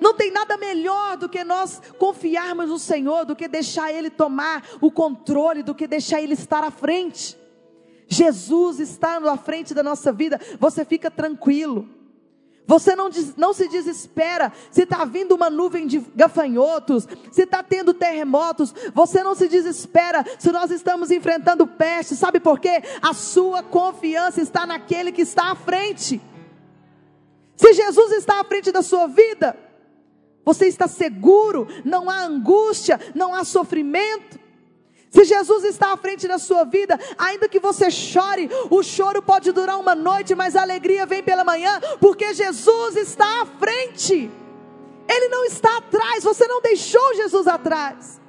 Não 0.00 0.14
tem 0.14 0.30
nada 0.30 0.56
melhor 0.56 1.18
do 1.18 1.28
que 1.28 1.44
nós 1.44 1.82
confiarmos 1.98 2.70
no 2.70 2.78
Senhor, 2.78 3.26
do 3.26 3.36
que 3.36 3.46
deixar 3.46 3.92
Ele 3.92 4.08
tomar 4.08 4.66
o 4.80 4.90
controle, 4.90 5.62
do 5.62 5.74
que 5.74 5.86
deixar 5.86 6.22
Ele 6.22 6.32
estar 6.32 6.64
à 6.64 6.70
frente. 6.70 7.36
Jesus 8.06 8.80
estando 8.80 9.28
à 9.28 9.36
frente 9.36 9.74
da 9.74 9.82
nossa 9.82 10.10
vida, 10.10 10.40
você 10.58 10.82
fica 10.82 11.10
tranquilo. 11.10 11.86
Você 12.68 12.94
não, 12.94 13.08
não 13.38 13.54
se 13.54 13.66
desespera 13.66 14.52
se 14.70 14.82
está 14.82 15.02
vindo 15.06 15.34
uma 15.34 15.48
nuvem 15.48 15.86
de 15.86 16.00
gafanhotos, 16.14 17.08
se 17.32 17.44
está 17.44 17.62
tendo 17.62 17.94
terremotos. 17.94 18.74
Você 18.94 19.22
não 19.22 19.34
se 19.34 19.48
desespera 19.48 20.22
se 20.38 20.52
nós 20.52 20.70
estamos 20.70 21.10
enfrentando 21.10 21.66
peste. 21.66 22.14
Sabe 22.14 22.38
por 22.38 22.60
quê? 22.60 22.82
A 23.00 23.14
sua 23.14 23.62
confiança 23.62 24.42
está 24.42 24.66
naquele 24.66 25.10
que 25.10 25.22
está 25.22 25.50
à 25.50 25.54
frente. 25.54 26.20
Se 27.56 27.72
Jesus 27.72 28.12
está 28.12 28.38
à 28.38 28.44
frente 28.44 28.70
da 28.70 28.82
sua 28.82 29.06
vida, 29.06 29.56
Você 30.44 30.66
está 30.66 30.88
seguro, 30.88 31.68
não 31.84 32.08
há 32.08 32.22
angústia, 32.22 32.98
não 33.14 33.34
há 33.34 33.44
sofrimento. 33.44 34.38
Se 35.10 35.24
Jesus 35.24 35.64
está 35.64 35.92
à 35.92 35.96
frente 35.96 36.28
da 36.28 36.38
sua 36.38 36.64
vida, 36.64 36.98
ainda 37.16 37.48
que 37.48 37.58
você 37.58 37.90
chore, 37.90 38.48
o 38.70 38.82
choro 38.82 39.22
pode 39.22 39.52
durar 39.52 39.78
uma 39.78 39.94
noite, 39.94 40.34
mas 40.34 40.54
a 40.54 40.62
alegria 40.62 41.06
vem 41.06 41.22
pela 41.22 41.44
manhã, 41.44 41.80
porque 42.00 42.34
Jesus 42.34 42.96
está 42.96 43.42
à 43.42 43.46
frente. 43.46 44.30
Ele 45.08 45.28
não 45.28 45.44
está 45.46 45.78
atrás, 45.78 46.22
você 46.22 46.46
não 46.46 46.60
deixou 46.60 47.14
Jesus 47.14 47.46
atrás. 47.46 48.20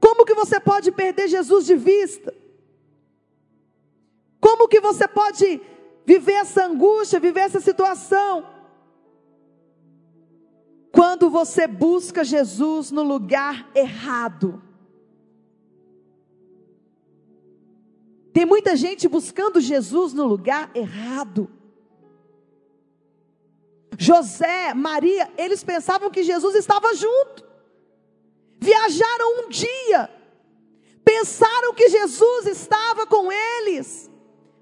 Como 0.00 0.24
que 0.24 0.34
você 0.34 0.58
pode 0.58 0.90
perder 0.90 1.28
Jesus 1.28 1.66
de 1.66 1.76
vista? 1.76 2.34
Como 4.40 4.68
que 4.68 4.80
você 4.80 5.06
pode 5.06 5.60
viver 6.04 6.32
essa 6.34 6.66
angústia, 6.66 7.20
viver 7.20 7.40
essa 7.40 7.60
situação? 7.60 8.55
Quando 10.96 11.28
você 11.28 11.66
busca 11.66 12.24
Jesus 12.24 12.90
no 12.90 13.02
lugar 13.02 13.70
errado. 13.74 14.62
Tem 18.32 18.46
muita 18.46 18.74
gente 18.74 19.06
buscando 19.06 19.60
Jesus 19.60 20.14
no 20.14 20.24
lugar 20.24 20.70
errado. 20.74 21.50
José, 23.98 24.72
Maria, 24.72 25.30
eles 25.36 25.62
pensavam 25.62 26.10
que 26.10 26.22
Jesus 26.22 26.54
estava 26.54 26.94
junto. 26.94 27.44
Viajaram 28.58 29.40
um 29.40 29.48
dia. 29.50 30.10
Pensaram 31.04 31.74
que 31.74 31.90
Jesus 31.90 32.46
estava 32.46 33.06
com 33.06 33.30
eles, 33.30 34.10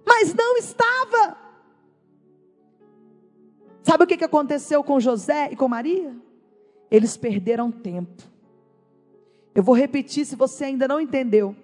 mas 0.04 0.34
não 0.34 0.56
estava. 0.56 1.38
Sabe 3.84 4.02
o 4.02 4.06
que 4.06 4.24
aconteceu 4.24 4.82
com 4.82 4.98
José 4.98 5.50
e 5.52 5.56
com 5.56 5.68
Maria? 5.68 6.23
Eles 6.90 7.16
perderam 7.16 7.70
tempo. 7.70 8.22
Eu 9.54 9.62
vou 9.62 9.74
repetir 9.74 10.26
se 10.26 10.36
você 10.36 10.64
ainda 10.64 10.88
não 10.88 11.00
entendeu. 11.00 11.54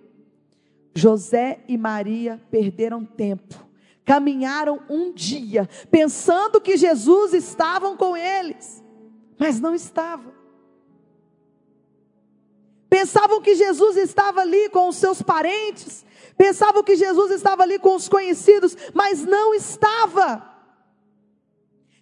José 0.94 1.60
e 1.68 1.76
Maria 1.76 2.40
perderam 2.50 3.04
tempo. 3.04 3.68
Caminharam 4.04 4.80
um 4.88 5.12
dia, 5.12 5.68
pensando 5.90 6.60
que 6.60 6.76
Jesus 6.76 7.32
estava 7.32 7.94
com 7.96 8.16
eles, 8.16 8.82
mas 9.38 9.60
não 9.60 9.74
estava. 9.74 10.34
Pensavam 12.88 13.40
que 13.40 13.54
Jesus 13.54 13.96
estava 13.96 14.40
ali 14.40 14.68
com 14.68 14.88
os 14.88 14.96
seus 14.96 15.22
parentes, 15.22 16.04
pensavam 16.36 16.82
que 16.82 16.96
Jesus 16.96 17.30
estava 17.30 17.62
ali 17.62 17.78
com 17.78 17.94
os 17.94 18.08
conhecidos, 18.08 18.76
mas 18.92 19.24
não 19.24 19.54
estava. 19.54 20.44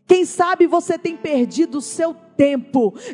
Quem 0.07 0.25
sabe 0.25 0.67
você 0.67 0.99
tem 0.99 1.15
perdido 1.15 1.77
o 1.77 1.83
seu 1.83 2.15
tempo, 2.15 2.28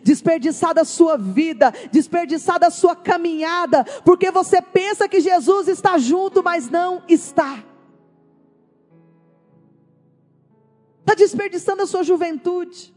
desperdiçado 0.03 0.81
a 0.81 0.85
sua 0.85 1.17
vida, 1.17 1.73
desperdiçado 1.91 2.67
a 2.67 2.71
sua 2.71 2.95
caminhada, 2.95 3.85
porque 4.05 4.31
você 4.31 4.61
pensa 4.61 5.09
que 5.09 5.21
Jesus 5.21 5.69
está 5.69 5.97
junto, 5.97 6.43
mas 6.43 6.69
não 6.69 7.03
está. 7.09 7.65
Está 11.01 11.15
desperdiçando 11.15 11.83
a 11.83 11.87
sua 11.87 12.03
juventude. 12.03 12.95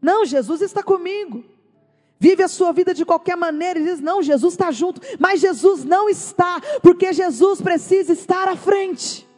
Não, 0.00 0.24
Jesus 0.24 0.60
está 0.62 0.82
comigo. 0.82 1.44
Vive 2.18 2.42
a 2.42 2.48
sua 2.48 2.72
vida 2.72 2.94
de 2.94 3.04
qualquer 3.04 3.36
maneira 3.36 3.78
e 3.78 3.84
diz: 3.84 4.00
Não, 4.00 4.22
Jesus 4.22 4.54
está 4.54 4.70
junto. 4.70 5.00
Mas 5.18 5.40
Jesus 5.40 5.84
não 5.84 6.08
está, 6.08 6.60
porque 6.80 7.12
Jesus 7.12 7.60
precisa 7.60 8.12
estar 8.12 8.48
à 8.48 8.56
frente. 8.56 9.28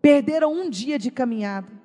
Perderam 0.00 0.52
um 0.52 0.70
dia 0.70 0.98
de 0.98 1.10
caminhada. 1.10 1.75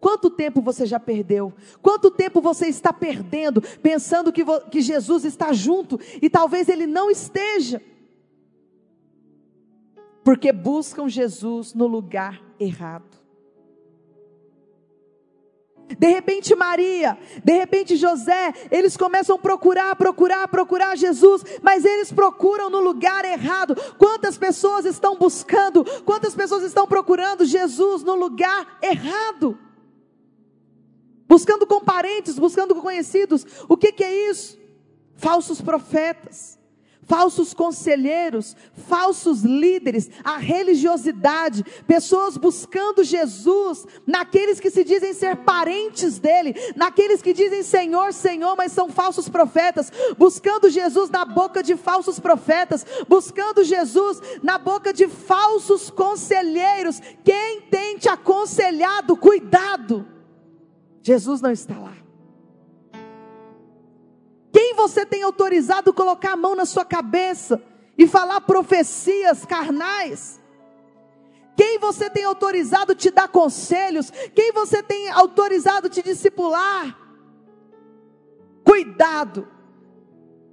Quanto 0.00 0.30
tempo 0.30 0.62
você 0.62 0.86
já 0.86 0.98
perdeu? 0.98 1.52
Quanto 1.82 2.10
tempo 2.10 2.40
você 2.40 2.66
está 2.66 2.92
perdendo, 2.92 3.60
pensando 3.82 4.32
que, 4.32 4.42
que 4.70 4.80
Jesus 4.80 5.24
está 5.24 5.52
junto 5.52 6.00
e 6.22 6.30
talvez 6.30 6.68
ele 6.68 6.86
não 6.86 7.10
esteja? 7.10 7.82
Porque 10.24 10.52
buscam 10.52 11.08
Jesus 11.08 11.74
no 11.74 11.86
lugar 11.86 12.42
errado. 12.58 13.20
De 15.98 16.06
repente 16.06 16.54
Maria, 16.54 17.18
de 17.42 17.52
repente 17.52 17.96
José, 17.96 18.54
eles 18.70 18.96
começam 18.96 19.34
a 19.36 19.38
procurar, 19.38 19.96
procurar, 19.96 20.46
procurar 20.46 20.96
Jesus, 20.96 21.42
mas 21.60 21.84
eles 21.84 22.12
procuram 22.12 22.70
no 22.70 22.80
lugar 22.80 23.24
errado. 23.24 23.76
Quantas 23.98 24.38
pessoas 24.38 24.84
estão 24.84 25.18
buscando, 25.18 25.84
quantas 26.04 26.34
pessoas 26.34 26.62
estão 26.62 26.86
procurando 26.86 27.44
Jesus 27.44 28.04
no 28.04 28.14
lugar 28.14 28.78
errado? 28.80 29.58
Buscando 31.30 31.64
com 31.64 31.80
parentes, 31.80 32.40
buscando 32.40 32.74
com 32.74 32.80
conhecidos. 32.82 33.46
O 33.68 33.76
que, 33.76 33.92
que 33.92 34.02
é 34.02 34.28
isso? 34.30 34.58
Falsos 35.14 35.60
profetas 35.60 36.58
falsos 37.10 37.52
conselheiros, 37.52 38.54
falsos 38.88 39.42
líderes, 39.42 40.08
a 40.22 40.36
religiosidade, 40.36 41.64
pessoas 41.84 42.36
buscando 42.36 43.02
Jesus 43.02 43.84
naqueles 44.06 44.60
que 44.60 44.70
se 44.70 44.84
dizem 44.84 45.12
ser 45.12 45.38
parentes 45.38 46.20
dele, 46.20 46.54
naqueles 46.76 47.20
que 47.20 47.32
dizem 47.32 47.64
Senhor, 47.64 48.12
Senhor, 48.12 48.54
mas 48.56 48.70
são 48.70 48.88
falsos 48.88 49.28
profetas, 49.28 49.92
buscando 50.16 50.70
Jesus 50.70 51.10
na 51.10 51.24
boca 51.24 51.64
de 51.64 51.76
falsos 51.76 52.20
profetas, 52.20 52.86
buscando 53.08 53.64
Jesus 53.64 54.20
na 54.40 54.56
boca 54.56 54.92
de 54.92 55.08
falsos 55.08 55.90
conselheiros. 55.90 57.00
Quem 57.24 57.62
tem 57.62 57.98
te 57.98 58.08
aconselhado, 58.08 59.16
cuidado. 59.16 60.19
Jesus 61.02 61.40
não 61.40 61.50
está 61.50 61.78
lá. 61.78 61.96
Quem 64.52 64.74
você 64.74 65.06
tem 65.06 65.22
autorizado 65.22 65.92
colocar 65.92 66.32
a 66.32 66.36
mão 66.36 66.54
na 66.54 66.64
sua 66.64 66.84
cabeça 66.84 67.62
e 67.96 68.06
falar 68.06 68.40
profecias 68.42 69.44
carnais? 69.44 70.40
Quem 71.56 71.78
você 71.78 72.08
tem 72.08 72.24
autorizado 72.24 72.94
te 72.94 73.10
dar 73.10 73.28
conselhos? 73.28 74.10
Quem 74.34 74.52
você 74.52 74.82
tem 74.82 75.10
autorizado 75.10 75.88
te 75.88 76.02
discipular? 76.02 76.98
Cuidado. 78.64 79.48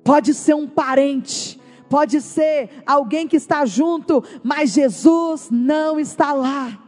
Pode 0.04 0.34
ser 0.34 0.54
um 0.54 0.68
parente, 0.68 1.60
pode 1.90 2.22
ser 2.22 2.82
alguém 2.86 3.28
que 3.28 3.36
está 3.36 3.66
junto, 3.66 4.24
mas 4.44 4.72
Jesus 4.72 5.50
não 5.52 6.00
está 6.00 6.32
lá. 6.32 6.87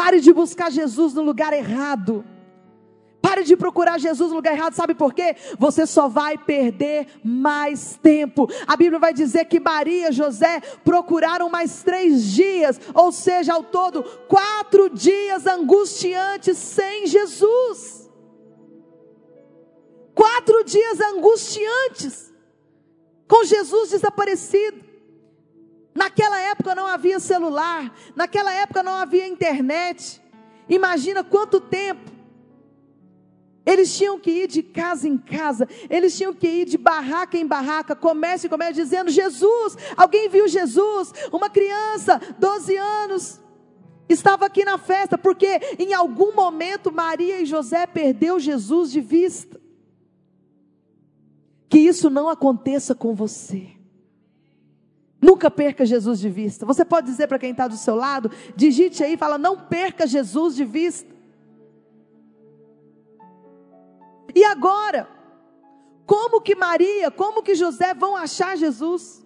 Pare 0.00 0.18
de 0.18 0.32
buscar 0.32 0.72
Jesus 0.72 1.12
no 1.12 1.20
lugar 1.20 1.52
errado. 1.52 2.24
Pare 3.20 3.44
de 3.44 3.54
procurar 3.54 4.00
Jesus 4.00 4.30
no 4.30 4.36
lugar 4.36 4.54
errado, 4.54 4.72
sabe 4.72 4.94
por 4.94 5.12
quê? 5.12 5.36
Você 5.58 5.86
só 5.86 6.08
vai 6.08 6.38
perder 6.38 7.06
mais 7.22 7.98
tempo. 8.02 8.48
A 8.66 8.78
Bíblia 8.78 8.98
vai 8.98 9.12
dizer 9.12 9.44
que 9.44 9.60
Maria 9.60 10.08
e 10.08 10.12
José 10.12 10.62
procuraram 10.82 11.50
mais 11.50 11.82
três 11.82 12.32
dias, 12.32 12.80
ou 12.94 13.12
seja, 13.12 13.52
ao 13.52 13.62
todo, 13.62 14.02
quatro 14.26 14.88
dias 14.88 15.46
angustiantes 15.46 16.56
sem 16.56 17.06
Jesus. 17.06 18.10
Quatro 20.14 20.64
dias 20.64 20.98
angustiantes, 20.98 22.32
com 23.28 23.44
Jesus 23.44 23.90
desaparecido. 23.90 24.89
Naquela 25.94 26.38
época 26.40 26.74
não 26.74 26.86
havia 26.86 27.18
celular, 27.18 27.92
naquela 28.14 28.52
época 28.52 28.82
não 28.82 28.94
havia 28.94 29.26
internet. 29.26 30.22
Imagina 30.68 31.24
quanto 31.24 31.60
tempo 31.60 32.10
eles 33.66 33.96
tinham 33.96 34.18
que 34.18 34.30
ir 34.30 34.48
de 34.48 34.62
casa 34.62 35.08
em 35.08 35.18
casa, 35.18 35.68
eles 35.88 36.16
tinham 36.16 36.32
que 36.32 36.48
ir 36.48 36.64
de 36.64 36.78
barraca 36.78 37.36
em 37.36 37.46
barraca, 37.46 37.94
comércio 37.94 38.46
em 38.46 38.50
comércio, 38.50 38.82
dizendo: 38.82 39.10
Jesus, 39.10 39.76
alguém 39.96 40.28
viu 40.28 40.48
Jesus? 40.48 41.12
Uma 41.32 41.50
criança, 41.50 42.20
12 42.38 42.76
anos, 42.76 43.40
estava 44.08 44.46
aqui 44.46 44.64
na 44.64 44.78
festa, 44.78 45.18
porque 45.18 45.60
em 45.78 45.92
algum 45.92 46.34
momento 46.34 46.90
Maria 46.90 47.40
e 47.40 47.46
José 47.46 47.86
perdeu 47.86 48.40
Jesus 48.40 48.90
de 48.90 49.00
vista. 49.00 49.60
Que 51.68 51.78
isso 51.78 52.10
não 52.10 52.28
aconteça 52.28 52.94
com 52.94 53.14
você. 53.14 53.79
Nunca 55.20 55.50
perca 55.50 55.84
Jesus 55.84 56.18
de 56.18 56.30
vista. 56.30 56.64
Você 56.64 56.84
pode 56.84 57.06
dizer 57.06 57.26
para 57.26 57.38
quem 57.38 57.50
está 57.50 57.68
do 57.68 57.76
seu 57.76 57.94
lado, 57.94 58.30
digite 58.56 59.04
aí, 59.04 59.16
fala: 59.16 59.36
não 59.36 59.58
perca 59.58 60.06
Jesus 60.06 60.56
de 60.56 60.64
vista. 60.64 61.14
E 64.34 64.44
agora? 64.44 65.08
Como 66.06 66.40
que 66.40 66.56
Maria, 66.56 67.08
como 67.10 67.42
que 67.42 67.54
José 67.54 67.94
vão 67.94 68.16
achar 68.16 68.56
Jesus? 68.56 69.24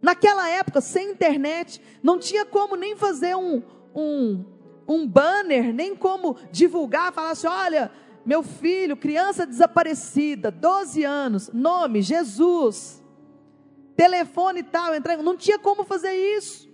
Naquela 0.00 0.48
época, 0.48 0.80
sem 0.80 1.10
internet, 1.10 1.80
não 2.02 2.18
tinha 2.18 2.46
como 2.46 2.76
nem 2.76 2.96
fazer 2.96 3.36
um, 3.36 3.62
um, 3.94 4.44
um 4.88 5.06
banner, 5.06 5.74
nem 5.74 5.94
como 5.96 6.36
divulgar, 6.52 7.12
falar 7.12 7.32
assim: 7.32 7.48
olha, 7.48 7.90
meu 8.24 8.42
filho, 8.42 8.96
criança 8.96 9.46
desaparecida, 9.46 10.50
12 10.50 11.04
anos, 11.04 11.50
nome, 11.52 12.00
Jesus, 12.00 13.02
telefone 13.96 14.60
e 14.60 14.64
tal, 14.64 14.94
entrar. 14.94 15.16
não 15.18 15.36
tinha 15.36 15.58
como 15.58 15.84
fazer 15.84 16.12
isso. 16.12 16.66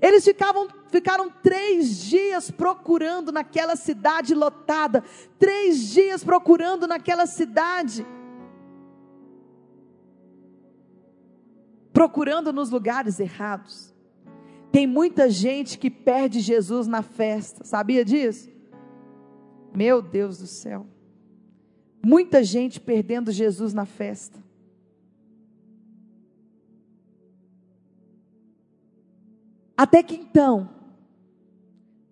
Eles 0.00 0.24
ficavam, 0.24 0.68
ficaram 0.88 1.30
três 1.42 2.00
dias 2.04 2.50
procurando 2.50 3.32
naquela 3.32 3.74
cidade 3.74 4.34
lotada, 4.34 5.02
três 5.38 5.88
dias 5.88 6.22
procurando 6.22 6.86
naquela 6.86 7.26
cidade, 7.26 8.06
procurando 11.92 12.52
nos 12.52 12.70
lugares 12.70 13.18
errados. 13.18 13.92
Tem 14.70 14.86
muita 14.86 15.28
gente 15.28 15.76
que 15.76 15.90
perde 15.90 16.38
Jesus 16.38 16.86
na 16.86 17.02
festa, 17.02 17.64
sabia 17.64 18.04
disso? 18.04 18.48
Meu 19.74 20.00
Deus 20.00 20.38
do 20.38 20.46
céu. 20.46 20.86
Muita 22.02 22.42
gente 22.42 22.80
perdendo 22.80 23.32
Jesus 23.32 23.74
na 23.74 23.84
festa. 23.84 24.38
Até 29.80 30.02
que 30.02 30.14
então, 30.14 30.68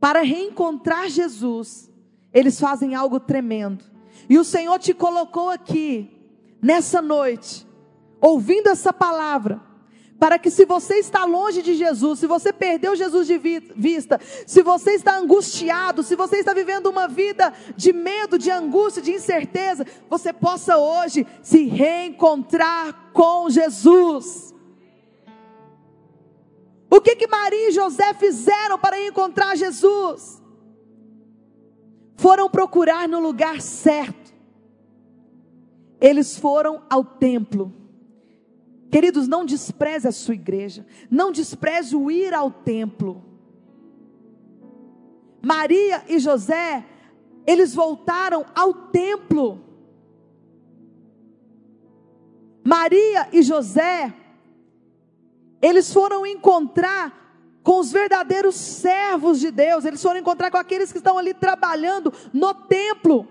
para 0.00 0.22
reencontrar 0.22 1.06
Jesus, 1.10 1.92
eles 2.32 2.58
fazem 2.58 2.94
algo 2.94 3.20
tremendo. 3.20 3.84
E 4.26 4.38
o 4.38 4.44
Senhor 4.44 4.78
te 4.78 4.94
colocou 4.94 5.50
aqui, 5.50 6.10
nessa 6.62 7.02
noite, 7.02 7.66
ouvindo 8.22 8.70
essa 8.70 8.90
palavra, 8.90 9.60
para 10.18 10.38
que 10.38 10.50
se 10.50 10.64
você 10.64 10.94
está 10.94 11.26
longe 11.26 11.60
de 11.60 11.74
Jesus, 11.74 12.20
se 12.20 12.26
você 12.26 12.54
perdeu 12.54 12.96
Jesus 12.96 13.26
de 13.26 13.36
vista, 13.36 14.18
se 14.46 14.62
você 14.62 14.92
está 14.92 15.18
angustiado, 15.18 16.02
se 16.02 16.16
você 16.16 16.36
está 16.36 16.54
vivendo 16.54 16.86
uma 16.86 17.06
vida 17.06 17.52
de 17.76 17.92
medo, 17.92 18.38
de 18.38 18.50
angústia, 18.50 19.02
de 19.02 19.12
incerteza, 19.12 19.84
você 20.08 20.32
possa 20.32 20.78
hoje 20.78 21.26
se 21.42 21.64
reencontrar 21.64 23.10
com 23.12 23.50
Jesus. 23.50 24.47
O 26.90 27.00
que 27.00 27.16
que 27.16 27.26
Maria 27.26 27.68
e 27.68 27.72
José 27.72 28.14
fizeram 28.14 28.78
para 28.78 29.00
encontrar 29.06 29.56
Jesus? 29.56 30.42
Foram 32.16 32.48
procurar 32.48 33.08
no 33.08 33.20
lugar 33.20 33.60
certo. 33.60 34.34
Eles 36.00 36.36
foram 36.38 36.82
ao 36.88 37.04
templo. 37.04 37.72
Queridos, 38.90 39.28
não 39.28 39.44
despreze 39.44 40.08
a 40.08 40.12
sua 40.12 40.34
igreja, 40.34 40.86
não 41.10 41.30
despreze 41.30 41.94
o 41.94 42.10
ir 42.10 42.32
ao 42.32 42.50
templo. 42.50 43.22
Maria 45.44 46.02
e 46.08 46.18
José, 46.18 46.84
eles 47.46 47.74
voltaram 47.74 48.46
ao 48.54 48.72
templo. 48.72 49.64
Maria 52.64 53.28
e 53.32 53.42
José, 53.42 54.14
eles 55.60 55.92
foram 55.92 56.24
encontrar 56.26 57.28
com 57.62 57.80
os 57.80 57.92
verdadeiros 57.92 58.54
servos 58.54 59.40
de 59.40 59.50
Deus, 59.50 59.84
eles 59.84 60.02
foram 60.02 60.20
encontrar 60.20 60.50
com 60.50 60.56
aqueles 60.56 60.90
que 60.90 60.98
estão 60.98 61.18
ali 61.18 61.34
trabalhando 61.34 62.12
no 62.32 62.54
templo. 62.54 63.28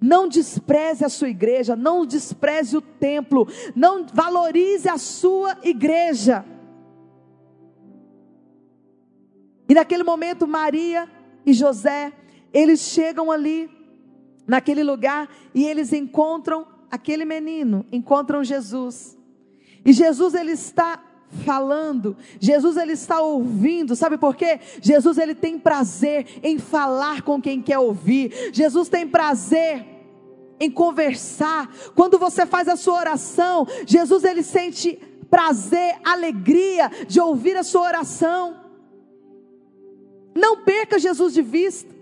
Não 0.00 0.28
despreze 0.28 1.04
a 1.04 1.08
sua 1.08 1.30
igreja, 1.30 1.74
não 1.74 2.04
despreze 2.04 2.76
o 2.76 2.80
templo, 2.82 3.48
não 3.74 4.04
valorize 4.04 4.88
a 4.88 4.98
sua 4.98 5.56
igreja. 5.62 6.44
E 9.66 9.72
naquele 9.72 10.02
momento, 10.02 10.46
Maria 10.46 11.08
e 11.46 11.54
José, 11.54 12.12
eles 12.52 12.80
chegam 12.80 13.30
ali, 13.30 13.70
naquele 14.46 14.82
lugar, 14.82 15.28
e 15.54 15.64
eles 15.64 15.92
encontram 15.92 16.66
aquele 16.90 17.24
menino, 17.24 17.86
encontram 17.90 18.44
Jesus. 18.44 19.16
E 19.84 19.92
Jesus, 19.92 20.34
ele 20.34 20.52
está 20.52 21.02
falando. 21.44 22.16
Jesus 22.38 22.76
ele 22.76 22.92
está 22.92 23.20
ouvindo, 23.20 23.96
sabe 23.96 24.16
por 24.16 24.36
quê? 24.36 24.60
Jesus 24.80 25.18
ele 25.18 25.34
tem 25.34 25.58
prazer 25.58 26.26
em 26.42 26.58
falar 26.58 27.22
com 27.22 27.40
quem 27.40 27.62
quer 27.62 27.78
ouvir. 27.78 28.50
Jesus 28.52 28.88
tem 28.88 29.06
prazer 29.06 29.86
em 30.58 30.70
conversar. 30.70 31.72
Quando 31.94 32.18
você 32.18 32.46
faz 32.46 32.68
a 32.68 32.76
sua 32.76 32.98
oração, 32.98 33.66
Jesus 33.86 34.24
ele 34.24 34.42
sente 34.42 34.98
prazer, 35.30 35.96
alegria 36.04 36.90
de 37.08 37.20
ouvir 37.20 37.56
a 37.56 37.62
sua 37.62 37.82
oração. 37.82 38.56
Não 40.34 40.64
perca 40.64 40.98
Jesus 40.98 41.32
de 41.32 41.42
vista. 41.42 41.93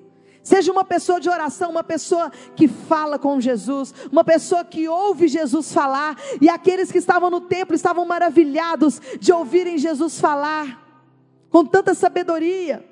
Seja 0.42 0.72
uma 0.72 0.84
pessoa 0.84 1.20
de 1.20 1.28
oração, 1.28 1.70
uma 1.70 1.84
pessoa 1.84 2.30
que 2.56 2.66
fala 2.66 3.16
com 3.16 3.40
Jesus, 3.40 3.94
uma 4.10 4.24
pessoa 4.24 4.64
que 4.64 4.88
ouve 4.88 5.28
Jesus 5.28 5.72
falar. 5.72 6.16
E 6.40 6.48
aqueles 6.48 6.90
que 6.90 6.98
estavam 6.98 7.30
no 7.30 7.40
templo 7.40 7.76
estavam 7.76 8.04
maravilhados 8.04 9.00
de 9.20 9.32
ouvirem 9.32 9.78
Jesus 9.78 10.18
falar, 10.18 10.82
com 11.48 11.64
tanta 11.64 11.94
sabedoria. 11.94 12.84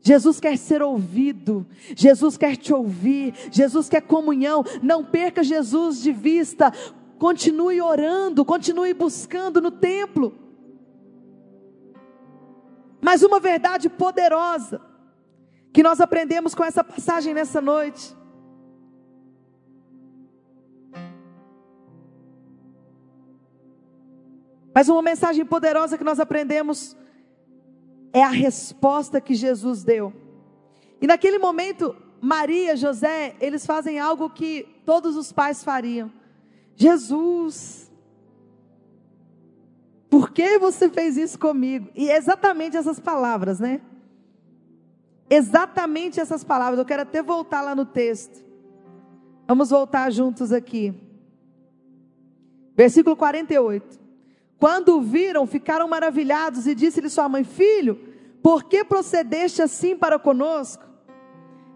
Jesus 0.00 0.40
quer 0.40 0.56
ser 0.56 0.82
ouvido, 0.82 1.66
Jesus 1.94 2.36
quer 2.36 2.56
te 2.56 2.72
ouvir, 2.72 3.34
Jesus 3.52 3.88
quer 3.88 4.00
comunhão. 4.00 4.64
Não 4.82 5.04
perca 5.04 5.44
Jesus 5.44 6.02
de 6.02 6.10
vista, 6.10 6.72
continue 7.18 7.80
orando, 7.80 8.44
continue 8.44 8.94
buscando 8.94 9.60
no 9.60 9.70
templo. 9.70 10.34
Mas 13.00 13.22
uma 13.22 13.38
verdade 13.38 13.88
poderosa 13.88 14.87
que 15.72 15.82
nós 15.82 16.00
aprendemos 16.00 16.54
com 16.54 16.64
essa 16.64 16.82
passagem 16.82 17.34
nessa 17.34 17.60
noite. 17.60 18.16
Mas 24.74 24.88
uma 24.88 25.02
mensagem 25.02 25.44
poderosa 25.44 25.98
que 25.98 26.04
nós 26.04 26.20
aprendemos 26.20 26.96
é 28.12 28.22
a 28.22 28.28
resposta 28.28 29.20
que 29.20 29.34
Jesus 29.34 29.82
deu. 29.82 30.12
E 31.00 31.06
naquele 31.06 31.38
momento, 31.38 31.96
Maria, 32.20 32.76
José, 32.76 33.34
eles 33.40 33.66
fazem 33.66 33.98
algo 33.98 34.30
que 34.30 34.66
todos 34.84 35.16
os 35.16 35.32
pais 35.32 35.62
fariam. 35.62 36.10
Jesus, 36.76 37.90
por 40.08 40.30
que 40.30 40.58
você 40.58 40.88
fez 40.88 41.16
isso 41.16 41.38
comigo? 41.38 41.88
E 41.94 42.10
é 42.10 42.16
exatamente 42.16 42.76
essas 42.76 42.98
palavras, 42.98 43.60
né? 43.60 43.80
Exatamente 45.30 46.20
essas 46.20 46.42
palavras. 46.42 46.78
Eu 46.78 46.84
quero 46.84 47.02
até 47.02 47.22
voltar 47.22 47.62
lá 47.62 47.74
no 47.74 47.84
texto. 47.84 48.44
Vamos 49.46 49.70
voltar 49.70 50.10
juntos 50.10 50.52
aqui. 50.52 50.94
Versículo 52.74 53.16
48. 53.16 53.98
Quando 54.58 54.96
o 54.96 55.02
viram, 55.02 55.46
ficaram 55.46 55.88
maravilhados 55.88 56.66
e 56.66 56.74
disse-lhe 56.74 57.08
sua 57.08 57.28
mãe: 57.28 57.44
Filho, 57.44 57.98
por 58.42 58.64
que 58.64 58.84
procedeste 58.84 59.62
assim 59.62 59.96
para 59.96 60.18
conosco? 60.18 60.84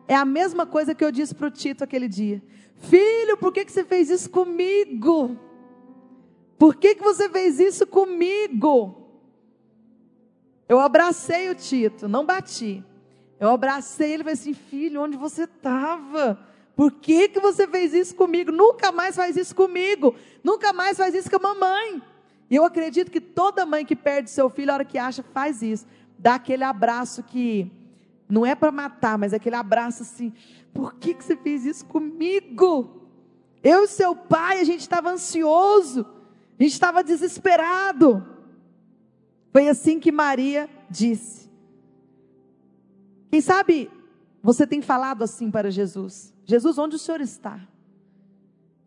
É 0.09 0.15
a 0.15 0.25
mesma 0.25 0.67
coisa 0.67 0.95
que 0.95 1.05
eu 1.05 1.13
disse 1.13 1.35
para 1.35 1.47
o 1.47 1.51
Tito 1.51 1.85
aquele 1.85 2.09
dia: 2.09 2.43
Filho, 2.77 3.37
por 3.37 3.53
que, 3.53 3.65
que 3.65 3.73
você 3.73 3.85
fez 3.85 4.11
isso 4.11 4.31
comigo? 4.31 5.37
Por 6.59 6.77
que, 6.77 6.95
que 6.95 7.03
você 7.03 7.29
fez 7.29 7.59
isso 7.59 7.87
comigo? 7.87 8.97
Eu 10.69 10.79
abracei 10.79 11.51
o 11.51 11.55
Tito, 11.55 12.09
não 12.09 12.25
bati. 12.25 12.85
Eu 13.43 13.51
abracei 13.51 14.13
ele 14.13 14.23
e 14.23 14.25
falei 14.25 14.35
assim: 14.35 14.55
Filho, 14.55 15.03
onde 15.03 15.17
você 15.17 15.43
estava? 15.43 16.39
Por 16.77 16.93
que, 16.93 17.29
que 17.29 17.41
você 17.41 17.67
fez 17.67 17.93
isso 17.93 18.15
comigo? 18.15 18.53
Nunca 18.53 18.93
mais 18.93 19.17
faz 19.17 19.37
isso 19.37 19.53
comigo. 19.53 20.15
Nunca 20.45 20.73
mais 20.73 20.97
faz 20.97 21.13
isso 21.13 21.29
com 21.29 21.39
a 21.39 21.53
mamãe. 21.53 22.01
E 22.49 22.55
eu 22.55 22.65
acredito 22.65 23.11
que 23.11 23.21
toda 23.21 23.67
mãe 23.67 23.85
que 23.85 23.97
perde 23.97 24.31
seu 24.31 24.49
filho, 24.49 24.71
a 24.71 24.75
hora 24.75 24.85
que 24.85 24.97
acha, 24.97 25.25
faz 25.25 25.61
isso. 25.61 25.85
Dá 26.17 26.37
aquele 26.37 26.63
abraço 26.63 27.25
que 27.25 27.69
não 28.29 28.47
é 28.47 28.55
para 28.55 28.71
matar, 28.71 29.19
mas 29.19 29.33
é 29.33 29.37
aquele 29.37 29.57
abraço 29.57 30.03
assim: 30.05 30.33
por 30.73 30.95
que, 30.95 31.13
que 31.13 31.25
você 31.25 31.35
fez 31.35 31.67
isso 31.67 31.85
comigo? 31.87 33.09
Eu 33.61 33.83
e 33.83 33.89
seu 33.89 34.15
pai, 34.15 34.61
a 34.61 34.65
gente 34.65 34.83
estava 34.83 35.11
ansioso, 35.11 36.07
a 36.61 36.63
gente 36.63 36.75
estava 36.75 37.03
desesperado. 37.03 38.25
Foi 39.51 39.69
assim 39.69 39.99
que 39.99 40.13
Maria 40.13 40.71
disse. 40.89 41.42
Quem 43.33 43.41
sabe 43.41 43.91
você 44.43 44.67
tem 44.67 44.83
falado 44.83 45.25
assim 45.25 45.51
para 45.51 45.71
Jesus: 45.71 46.35
Jesus, 46.45 46.77
onde 46.77 46.97
o 46.97 46.99
Senhor 46.99 47.23
está? 47.23 47.67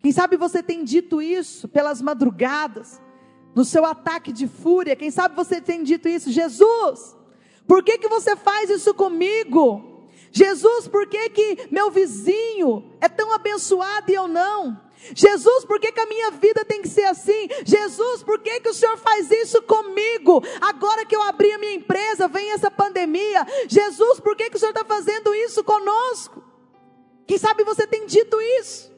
Quem 0.01 0.11
sabe 0.11 0.37
você 0.37 0.61
tem 0.61 0.83
dito 0.83 1.19
isso 1.19 1.67
pelas 1.67 1.99
madrugadas, 1.99 3.01
no 3.55 3.65
seu 3.65 3.83
ataque 3.83 4.31
de 4.31 4.47
fúria. 4.47 4.95
Quem 4.95 5.09
sabe 5.09 5.35
você 5.35 5.59
tem 5.59 5.83
dito 5.83 6.07
isso, 6.07 6.31
Jesus, 6.31 7.17
por 7.67 7.83
que, 7.83 7.97
que 7.97 8.07
você 8.07 8.35
faz 8.35 8.69
isso 8.69 8.93
comigo? 8.93 10.07
Jesus, 10.31 10.87
por 10.87 11.07
que, 11.07 11.27
que 11.31 11.67
meu 11.71 11.89
vizinho 11.89 12.91
é 13.01 13.09
tão 13.09 13.33
abençoado 13.33 14.11
e 14.11 14.13
eu 14.13 14.27
não? 14.27 14.79
Jesus, 15.13 15.65
por 15.65 15.79
que, 15.79 15.91
que 15.91 15.99
a 15.99 16.05
minha 16.05 16.31
vida 16.31 16.65
tem 16.65 16.81
que 16.81 16.87
ser 16.87 17.05
assim? 17.05 17.47
Jesus, 17.65 18.23
por 18.23 18.39
que, 18.39 18.59
que 18.59 18.69
o 18.69 18.73
Senhor 18.73 18.97
faz 18.97 19.29
isso 19.29 19.61
comigo? 19.63 20.41
Agora 20.61 21.05
que 21.05 21.15
eu 21.15 21.21
abri 21.21 21.51
a 21.51 21.57
minha 21.57 21.75
empresa, 21.75 22.27
vem 22.27 22.51
essa 22.51 22.71
pandemia. 22.71 23.45
Jesus, 23.67 24.19
por 24.19 24.35
que, 24.35 24.49
que 24.49 24.55
o 24.55 24.59
Senhor 24.59 24.71
está 24.71 24.85
fazendo 24.85 25.33
isso 25.35 25.63
conosco? 25.63 26.43
Quem 27.27 27.37
sabe 27.37 27.63
você 27.63 27.85
tem 27.85 28.05
dito 28.05 28.39
isso? 28.59 28.93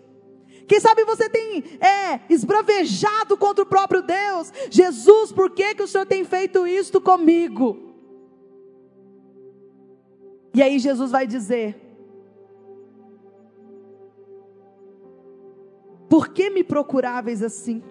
Quem 0.67 0.79
sabe 0.81 1.05
você 1.05 1.29
tem 1.29 1.63
é, 1.79 2.19
esbravejado 2.29 3.37
contra 3.37 3.63
o 3.63 3.67
próprio 3.67 4.01
Deus. 4.01 4.51
Jesus, 4.69 5.31
por 5.31 5.49
que, 5.51 5.75
que 5.75 5.83
o 5.83 5.87
Senhor 5.87 6.05
tem 6.05 6.25
feito 6.25 6.67
isto 6.67 6.99
comigo? 6.99 7.95
E 10.53 10.61
aí 10.61 10.77
Jesus 10.77 11.09
vai 11.11 11.25
dizer: 11.25 11.86
Por 16.09 16.29
que 16.29 16.49
me 16.49 16.63
procuráveis 16.63 17.43
assim? 17.43 17.83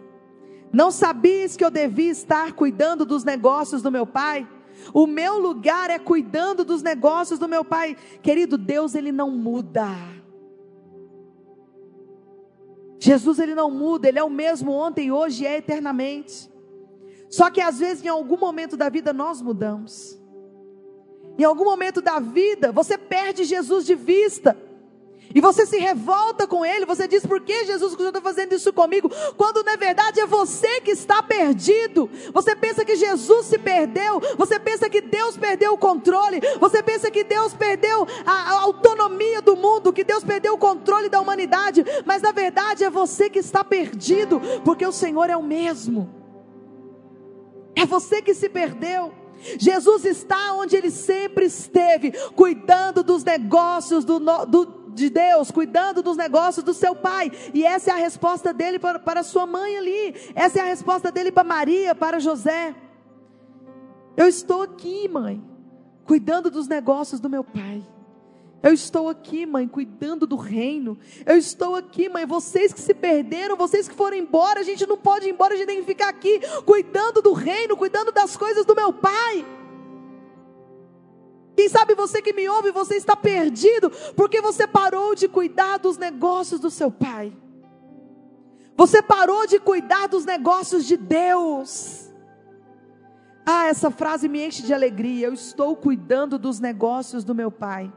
Não 0.73 0.91
sabias 0.91 1.57
que 1.57 1.64
eu 1.64 1.71
devia 1.71 2.11
estar 2.11 2.53
cuidando 2.53 3.05
dos 3.05 3.25
negócios 3.25 3.83
do 3.83 3.91
meu 3.91 4.07
pai? 4.07 4.47
O 4.93 5.07
meu 5.07 5.39
lugar 5.39 5.91
é 5.91 5.99
cuidando 5.99 6.64
dos 6.64 6.83
negócios 6.83 7.39
do 7.39 7.49
meu 7.49 7.64
pai. 7.64 7.97
Querido, 8.23 8.59
Deus 8.59 8.95
ele 8.95 9.12
não 9.12 9.31
muda. 9.31 9.89
Jesus 12.99 13.39
ele 13.39 13.55
não 13.55 13.71
muda, 13.71 14.09
ele 14.09 14.19
é 14.19 14.25
o 14.25 14.31
mesmo 14.31 14.73
ontem, 14.73 15.12
hoje 15.12 15.45
e 15.45 15.47
é 15.47 15.59
eternamente. 15.59 16.51
Só 17.29 17.51
que 17.51 17.61
às 17.61 17.79
vezes 17.79 18.05
em 18.05 18.09
algum 18.09 18.37
momento 18.37 18.77
da 18.77 18.89
vida 18.89 19.12
nós 19.12 19.41
mudamos. 19.43 20.19
Em 21.39 21.45
algum 21.45 21.64
momento 21.64 22.01
da 22.01 22.19
vida 22.19 22.73
você 22.73 22.97
perde 22.97 23.45
Jesus 23.45 23.85
de 23.85 23.95
vista. 23.95 24.57
E 25.35 25.41
você 25.41 25.66
se 25.66 25.77
revolta 25.79 26.47
com 26.47 26.64
ele, 26.64 26.87
você 26.87 27.07
diz, 27.07 27.27
por 27.27 27.41
que 27.41 27.64
Jesus 27.64 27.93
está 27.93 28.20
fazendo 28.20 28.55
isso 28.55 28.72
comigo? 28.72 29.11
Quando 29.37 29.62
na 29.62 29.77
verdade 29.77 30.20
é 30.20 30.27
você 30.27 30.81
que 30.81 30.91
está 30.91 31.22
perdido. 31.22 32.09
Você 32.33 32.55
pensa 32.55 32.85
que 32.85 32.97
Jesus 32.97 33.47
se 33.47 33.59
perdeu, 33.59 34.20
você 34.37 34.59
pensa 34.59 34.89
que 34.89 35.01
Deus 35.01 35.37
perdeu 35.37 35.72
o 35.72 35.79
controle, 35.79 36.41
você 36.61 36.83
pensa 36.83 37.11
que 37.11 37.24
Deus 37.24 37.53
perdeu 37.55 38.07
a, 38.24 38.33
a 38.33 38.61
autonomia 38.62 39.43
do 39.43 39.57
mundo, 39.57 39.93
que 39.93 40.05
Deus 40.05 40.24
perdeu 40.24 40.55
o 40.55 40.59
controle 40.59 41.09
da 41.09 41.20
humanidade, 41.20 41.85
mas 42.05 42.22
na 42.22 42.33
verdade 42.33 42.85
é 42.85 42.91
você 42.91 43.29
que 43.29 43.39
está 43.39 43.64
perdido, 43.64 44.41
porque 44.64 44.87
o 44.87 44.93
Senhor 44.93 45.29
é 45.29 45.37
o 45.37 45.43
mesmo. 45.43 46.14
É 47.74 47.85
você 47.85 48.22
que 48.22 48.33
se 48.33 48.49
perdeu. 48.49 49.12
Jesus 49.59 50.05
está 50.05 50.55
onde 50.55 50.77
ele 50.77 50.91
sempre 50.91 51.45
esteve, 51.45 52.12
cuidando 52.35 53.03
dos 53.03 53.22
negócios 53.22 54.05
do, 54.05 54.18
do 54.18 54.76
de 54.97 55.11
Deus, 55.11 55.51
cuidando 55.51 56.03
dos 56.03 56.17
negócios 56.17 56.65
do 56.65 56.75
seu 56.75 56.95
pai. 56.97 57.31
E 57.55 57.65
essa 57.65 57.91
é 57.91 57.95
a 57.95 57.99
resposta 57.99 58.53
dele 58.53 58.79
para, 58.79 58.99
para 58.99 59.23
sua 59.23 59.47
mãe 59.47 59.77
ali. 59.77 60.15
Essa 60.35 60.59
é 60.59 60.63
a 60.63 60.67
resposta 60.67 61.13
dele 61.13 61.31
para 61.31 61.45
Maria, 61.45 61.95
para 61.95 62.19
José. 62.19 62.75
Eu 64.17 64.27
estou 64.27 64.63
aqui, 64.63 65.09
mãe, 65.09 65.43
cuidando 66.05 66.51
dos 66.51 66.67
negócios 66.67 67.21
do 67.21 67.29
meu 67.29 67.45
pai. 67.45 67.87
Eu 68.63 68.73
estou 68.73 69.09
aqui, 69.09 69.47
mãe, 69.47 69.69
cuidando 69.69 70.27
do 70.27 70.35
reino. 70.35 70.99
Eu 71.25 71.37
estou 71.37 71.77
aqui, 71.77 72.09
mãe. 72.09 72.27
Vocês 72.27 72.73
que 72.73 72.81
se 72.81 72.95
perderam, 72.95 73.57
vocês 73.57 73.87
que 73.87 73.95
foram 73.95 74.17
embora, 74.17 74.59
a 74.59 74.63
gente 74.65 74.85
não 74.87 74.97
pode 74.97 75.29
ir 75.29 75.31
embora, 75.31 75.55
a 75.55 75.57
gente 75.57 75.69
tem 75.69 75.81
que 75.81 75.87
ficar 75.87 76.09
aqui, 76.09 76.41
cuidando 76.65 77.23
do 77.23 77.33
reino, 77.33 77.77
cuidando 77.77 78.11
das 78.11 78.37
coisas 78.37 78.65
do 78.65 78.75
meu 78.75 78.93
pai. 78.93 79.45
Quem 81.57 81.69
sabe 81.71 81.95
você 81.95 82.21
que 82.21 82.35
me 82.35 82.47
ouve, 82.49 82.71
você 82.71 82.97
está 82.97 83.17
perdido, 83.17 83.91
porque 84.15 84.43
você 84.43 84.67
parou 84.67 85.15
de 85.15 85.27
cuidar 85.27 85.79
dos 85.79 85.97
negócios 85.97 86.61
do 86.61 86.71
seu 86.71 86.91
pai. 86.91 87.33
Você 88.77 89.01
parou 89.01 89.47
de 89.47 89.59
cuidar 89.59 90.07
dos 90.07 90.27
negócios 90.27 90.85
de 90.85 90.99
Deus. 90.99 92.11
Ah, 93.47 93.69
essa 93.69 93.91
frase 93.91 94.29
me 94.29 94.45
enche 94.45 94.63
de 94.63 94.75
alegria. 94.75 95.29
Eu 95.29 95.33
estou 95.33 95.75
cuidando 95.75 96.39
dos 96.39 96.61
negócios 96.61 97.25
do 97.25 97.35
meu 97.35 97.51
pai. 97.51 97.91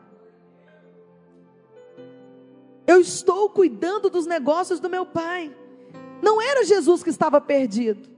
Eu 2.88 3.02
estou 3.02 3.50
cuidando 3.50 4.10
dos 4.10 4.26
negócios 4.26 4.80
do 4.80 4.90
meu 4.90 5.06
pai. 5.06 5.54
Não 6.22 6.42
era 6.42 6.64
Jesus 6.64 7.04
que 7.04 7.10
estava 7.10 7.42
perdido. 7.42 8.10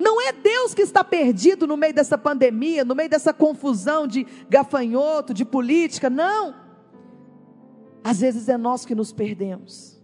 Não 0.00 0.18
é 0.18 0.32
Deus 0.32 0.72
que 0.72 0.80
está 0.80 1.04
perdido 1.04 1.66
no 1.66 1.76
meio 1.76 1.92
dessa 1.92 2.16
pandemia, 2.16 2.86
no 2.86 2.94
meio 2.94 3.10
dessa 3.10 3.34
confusão 3.34 4.06
de 4.06 4.26
gafanhoto, 4.48 5.34
de 5.34 5.44
política, 5.44 6.08
não. 6.08 6.54
Às 8.02 8.18
vezes 8.18 8.48
é 8.48 8.56
nós 8.56 8.86
que 8.86 8.94
nos 8.94 9.12
perdemos. 9.12 10.00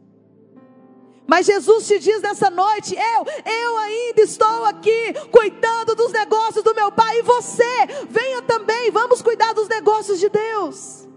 Mas 1.27 1.47
Jesus 1.47 1.87
te 1.87 1.99
diz 1.99 2.21
nessa 2.21 2.51
noite: 2.51 2.95
eu, 2.95 3.25
eu 3.51 3.77
ainda 3.79 4.21
estou 4.21 4.67
aqui 4.67 5.15
cuidando 5.33 5.95
dos 5.95 6.13
negócios 6.13 6.63
do 6.63 6.75
meu 6.75 6.93
Pai, 6.93 7.21
e 7.21 7.23
você, 7.23 7.87
venha 8.11 8.43
também, 8.43 8.91
vamos 8.91 9.23
cuidar 9.23 9.55
dos 9.55 9.67
negócios 9.67 10.21
de 10.21 10.29
Deus. 10.29 11.09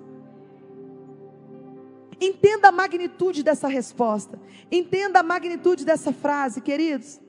Entenda 2.21 2.69
a 2.69 2.71
magnitude 2.71 3.43
dessa 3.43 3.67
resposta, 3.67 4.39
entenda 4.71 5.19
a 5.19 5.23
magnitude 5.23 5.83
dessa 5.83 6.13
frase, 6.13 6.61
queridos. 6.61 7.19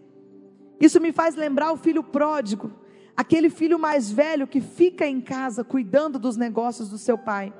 Isso 0.80 0.98
me 0.98 1.12
faz 1.12 1.36
lembrar 1.36 1.72
o 1.72 1.76
filho 1.76 2.02
pródigo, 2.02 2.72
aquele 3.14 3.50
filho 3.50 3.78
mais 3.78 4.10
velho 4.10 4.46
que 4.46 4.60
fica 4.60 5.06
em 5.06 5.20
casa 5.20 5.62
cuidando 5.62 6.18
dos 6.18 6.38
negócios 6.38 6.88
do 6.88 6.96
seu 6.96 7.18
pai. 7.18 7.52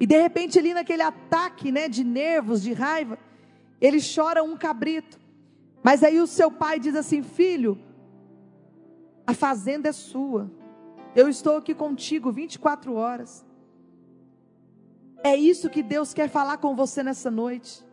E 0.00 0.06
de 0.06 0.20
repente, 0.20 0.58
ali 0.58 0.74
naquele 0.74 1.02
ataque 1.02 1.70
né, 1.70 1.88
de 1.88 2.02
nervos, 2.02 2.60
de 2.60 2.72
raiva, 2.72 3.16
ele 3.80 3.98
chora 4.00 4.42
um 4.42 4.56
cabrito. 4.56 5.20
Mas 5.82 6.02
aí 6.02 6.20
o 6.20 6.26
seu 6.26 6.50
pai 6.50 6.80
diz 6.80 6.96
assim: 6.96 7.22
Filho, 7.22 7.78
a 9.24 9.32
fazenda 9.32 9.90
é 9.90 9.92
sua. 9.92 10.50
Eu 11.14 11.28
estou 11.28 11.58
aqui 11.58 11.74
contigo 11.74 12.32
24 12.32 12.94
horas. 12.94 13.46
É 15.22 15.36
isso 15.36 15.70
que 15.70 15.82
Deus 15.82 16.12
quer 16.12 16.28
falar 16.28 16.58
com 16.58 16.74
você 16.74 17.02
nessa 17.02 17.30
noite. 17.30 17.83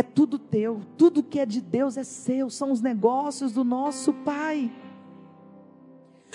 É 0.00 0.02
tudo 0.02 0.38
teu, 0.38 0.80
tudo 0.96 1.22
que 1.22 1.38
é 1.38 1.44
de 1.44 1.60
Deus 1.60 1.98
é 1.98 2.04
seu, 2.04 2.48
são 2.48 2.72
os 2.72 2.80
negócios 2.80 3.52
do 3.52 3.62
nosso 3.62 4.14
Pai. 4.14 4.72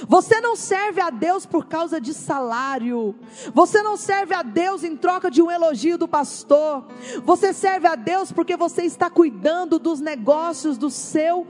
Você 0.07 0.39
não 0.39 0.55
serve 0.55 1.01
a 1.01 1.09
Deus 1.09 1.45
por 1.45 1.66
causa 1.66 1.99
de 1.99 2.13
salário. 2.13 3.16
Você 3.53 3.82
não 3.82 3.95
serve 3.95 4.36
a 4.36 4.43
Deus 4.43 4.84
em 4.84 4.95
troca 4.95 5.32
de 5.32 5.41
um 5.41 5.49
elogio 5.49 5.97
do 5.97 6.07
pastor. 6.07 6.86
Você 7.24 7.53
serve 7.53 7.88
a 7.88 7.95
Deus 7.95 8.32
porque 8.32 8.57
você 8.57 8.84
está 8.84 9.09
cuidando 9.09 9.80
dos 9.80 10.01
negócios 10.01 10.78
do 10.78 10.89
seu 10.89 11.47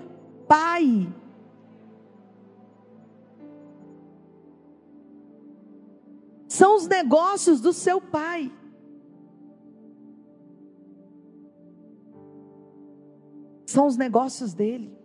pai. 0.48 1.12
São 6.48 6.78
os 6.78 6.88
negócios 6.88 7.60
do 7.60 7.74
seu 7.74 8.00
pai. 8.00 8.52
São 13.66 13.88
os 13.88 13.98
negócios 13.98 14.54
dele. 14.54 14.96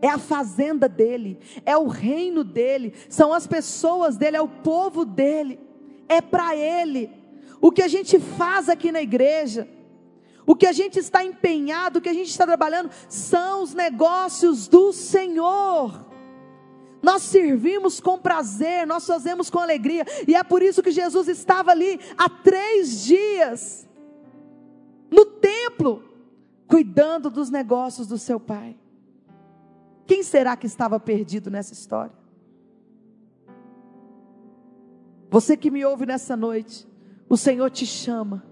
É 0.00 0.08
a 0.08 0.18
fazenda 0.18 0.88
dele, 0.88 1.40
é 1.66 1.76
o 1.76 1.88
reino 1.88 2.44
dele, 2.44 2.94
são 3.08 3.32
as 3.32 3.46
pessoas 3.46 4.16
dele, 4.16 4.36
é 4.36 4.40
o 4.40 4.46
povo 4.46 5.04
dele, 5.04 5.58
é 6.08 6.20
para 6.20 6.54
ele. 6.54 7.10
O 7.60 7.72
que 7.72 7.82
a 7.82 7.88
gente 7.88 8.20
faz 8.20 8.68
aqui 8.68 8.92
na 8.92 9.02
igreja, 9.02 9.68
o 10.46 10.54
que 10.54 10.66
a 10.66 10.72
gente 10.72 11.00
está 11.00 11.24
empenhado, 11.24 11.98
o 11.98 12.00
que 12.00 12.08
a 12.08 12.14
gente 12.14 12.30
está 12.30 12.46
trabalhando, 12.46 12.90
são 13.08 13.62
os 13.62 13.74
negócios 13.74 14.68
do 14.68 14.92
Senhor. 14.92 16.06
Nós 17.02 17.22
servimos 17.22 18.00
com 18.00 18.18
prazer, 18.18 18.86
nós 18.86 19.04
fazemos 19.04 19.50
com 19.50 19.58
alegria, 19.58 20.04
e 20.26 20.34
é 20.34 20.44
por 20.44 20.62
isso 20.62 20.82
que 20.82 20.90
Jesus 20.90 21.28
estava 21.28 21.72
ali 21.72 21.98
há 22.16 22.28
três 22.28 23.04
dias, 23.04 23.88
no 25.10 25.24
templo, 25.24 26.07
cuidando 26.68 27.30
dos 27.30 27.50
negócios 27.50 28.06
do 28.06 28.18
seu 28.18 28.38
pai. 28.38 28.78
Quem 30.06 30.22
será 30.22 30.56
que 30.56 30.66
estava 30.66 31.00
perdido 31.00 31.50
nessa 31.50 31.72
história? 31.72 32.16
Você 35.30 35.56
que 35.56 35.70
me 35.70 35.84
ouve 35.84 36.06
nessa 36.06 36.36
noite, 36.36 36.86
o 37.28 37.36
Senhor 37.36 37.70
te 37.70 37.84
chama 37.84 38.44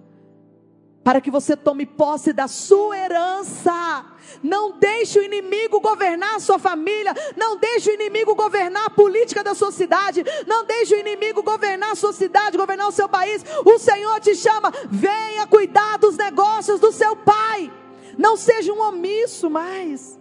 para 1.02 1.20
que 1.20 1.30
você 1.30 1.56
tome 1.56 1.86
posse 1.86 2.32
da 2.32 2.48
sua 2.48 2.98
herança. 2.98 4.04
Não 4.42 4.76
deixe 4.76 5.20
o 5.20 5.22
inimigo 5.22 5.80
governar 5.80 6.34
a 6.34 6.40
sua 6.40 6.58
família, 6.58 7.14
não 7.36 7.56
deixe 7.58 7.90
o 7.90 7.94
inimigo 7.94 8.34
governar 8.34 8.86
a 8.86 8.90
política 8.90 9.44
da 9.44 9.54
sua 9.54 9.70
cidade, 9.70 10.24
não 10.48 10.66
deixe 10.66 10.96
o 10.96 10.98
inimigo 10.98 11.44
governar 11.44 11.92
a 11.92 11.94
sua 11.94 12.12
cidade, 12.12 12.58
governar 12.58 12.88
o 12.88 12.92
seu 12.92 13.08
país. 13.08 13.44
O 13.64 13.78
Senhor 13.78 14.18
te 14.20 14.34
chama, 14.34 14.72
venha 14.90 15.46
cuidar 15.46 15.96
dos 15.96 16.16
negócios 16.16 16.80
do 16.80 16.90
seu 16.90 17.14
pai. 17.14 17.72
Não 18.16 18.36
seja 18.36 18.72
um 18.72 18.80
omisso 18.80 19.50
mais. 19.50 20.18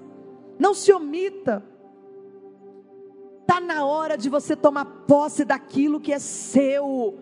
Não 0.60 0.74
se 0.74 0.92
omita. 0.92 1.64
Está 3.42 3.60
na 3.60 3.86
hora 3.86 4.18
de 4.18 4.30
você 4.30 4.56
tomar 4.56 4.86
posse 5.08 5.46
daquilo 5.46 6.00
que 6.00 6.12
é 6.12 6.20
seu. 6.20 7.20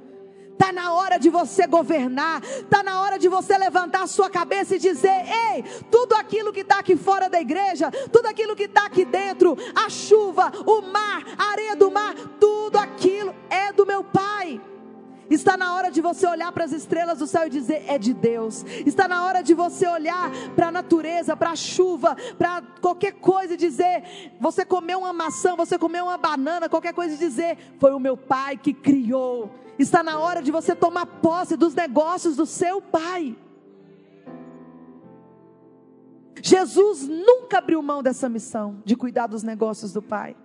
Está 0.53 0.71
na 0.71 0.93
hora 0.93 1.17
de 1.17 1.29
você 1.29 1.67
governar. 1.67 2.41
Está 2.43 2.81
na 2.81 3.01
hora 3.01 3.19
de 3.19 3.27
você 3.27 3.57
levantar 3.57 4.03
a 4.03 4.07
sua 4.07 4.29
cabeça 4.29 4.75
e 4.75 4.79
dizer: 4.79 5.25
Ei, 5.51 5.63
tudo 5.91 6.13
aquilo 6.13 6.53
que 6.53 6.61
está 6.61 6.79
aqui 6.79 6.95
fora 6.95 7.29
da 7.29 7.41
igreja, 7.41 7.91
tudo 8.11 8.27
aquilo 8.27 8.55
que 8.55 8.63
está 8.63 8.85
aqui 8.85 9.03
dentro, 9.03 9.57
a 9.75 9.89
chuva, 9.89 10.51
o 10.65 10.81
mar, 10.81 11.23
a 11.37 11.51
areia 11.51 11.75
do 11.75 11.91
mar, 11.91 12.15
tudo 12.39 12.77
aquilo 12.77 13.35
é 13.49 13.73
do 13.73 13.85
meu 13.85 14.03
Pai. 14.03 14.61
Está 15.29 15.55
na 15.57 15.75
hora 15.75 15.89
de 15.89 16.01
você 16.01 16.27
olhar 16.27 16.51
para 16.51 16.65
as 16.65 16.71
estrelas 16.71 17.19
do 17.19 17.27
céu 17.27 17.47
e 17.47 17.49
dizer: 17.49 17.85
é 17.87 17.97
de 17.97 18.13
Deus. 18.13 18.63
Está 18.85 19.07
na 19.07 19.25
hora 19.25 19.41
de 19.41 19.53
você 19.53 19.87
olhar 19.87 20.31
para 20.55 20.67
a 20.67 20.71
natureza, 20.71 21.35
para 21.35 21.51
a 21.51 21.55
chuva, 21.55 22.15
para 22.37 22.61
qualquer 22.81 23.13
coisa 23.13 23.53
e 23.53 23.57
dizer: 23.57 24.33
você 24.39 24.65
comeu 24.65 24.99
uma 24.99 25.13
maçã, 25.13 25.55
você 25.55 25.77
comeu 25.77 26.05
uma 26.05 26.17
banana, 26.17 26.69
qualquer 26.69 26.93
coisa 26.93 27.15
e 27.15 27.17
dizer: 27.17 27.57
foi 27.79 27.93
o 27.93 27.99
meu 27.99 28.17
pai 28.17 28.57
que 28.57 28.73
criou. 28.73 29.49
Está 29.77 30.03
na 30.03 30.19
hora 30.19 30.41
de 30.41 30.51
você 30.51 30.75
tomar 30.75 31.05
posse 31.05 31.57
dos 31.57 31.73
negócios 31.73 32.35
do 32.35 32.45
seu 32.45 32.81
pai. 32.81 33.35
Jesus 36.41 37.07
nunca 37.07 37.59
abriu 37.59 37.81
mão 37.81 38.03
dessa 38.03 38.27
missão 38.27 38.81
de 38.83 38.97
cuidar 38.97 39.27
dos 39.27 39.43
negócios 39.43 39.93
do 39.93 40.01
Pai. 40.01 40.35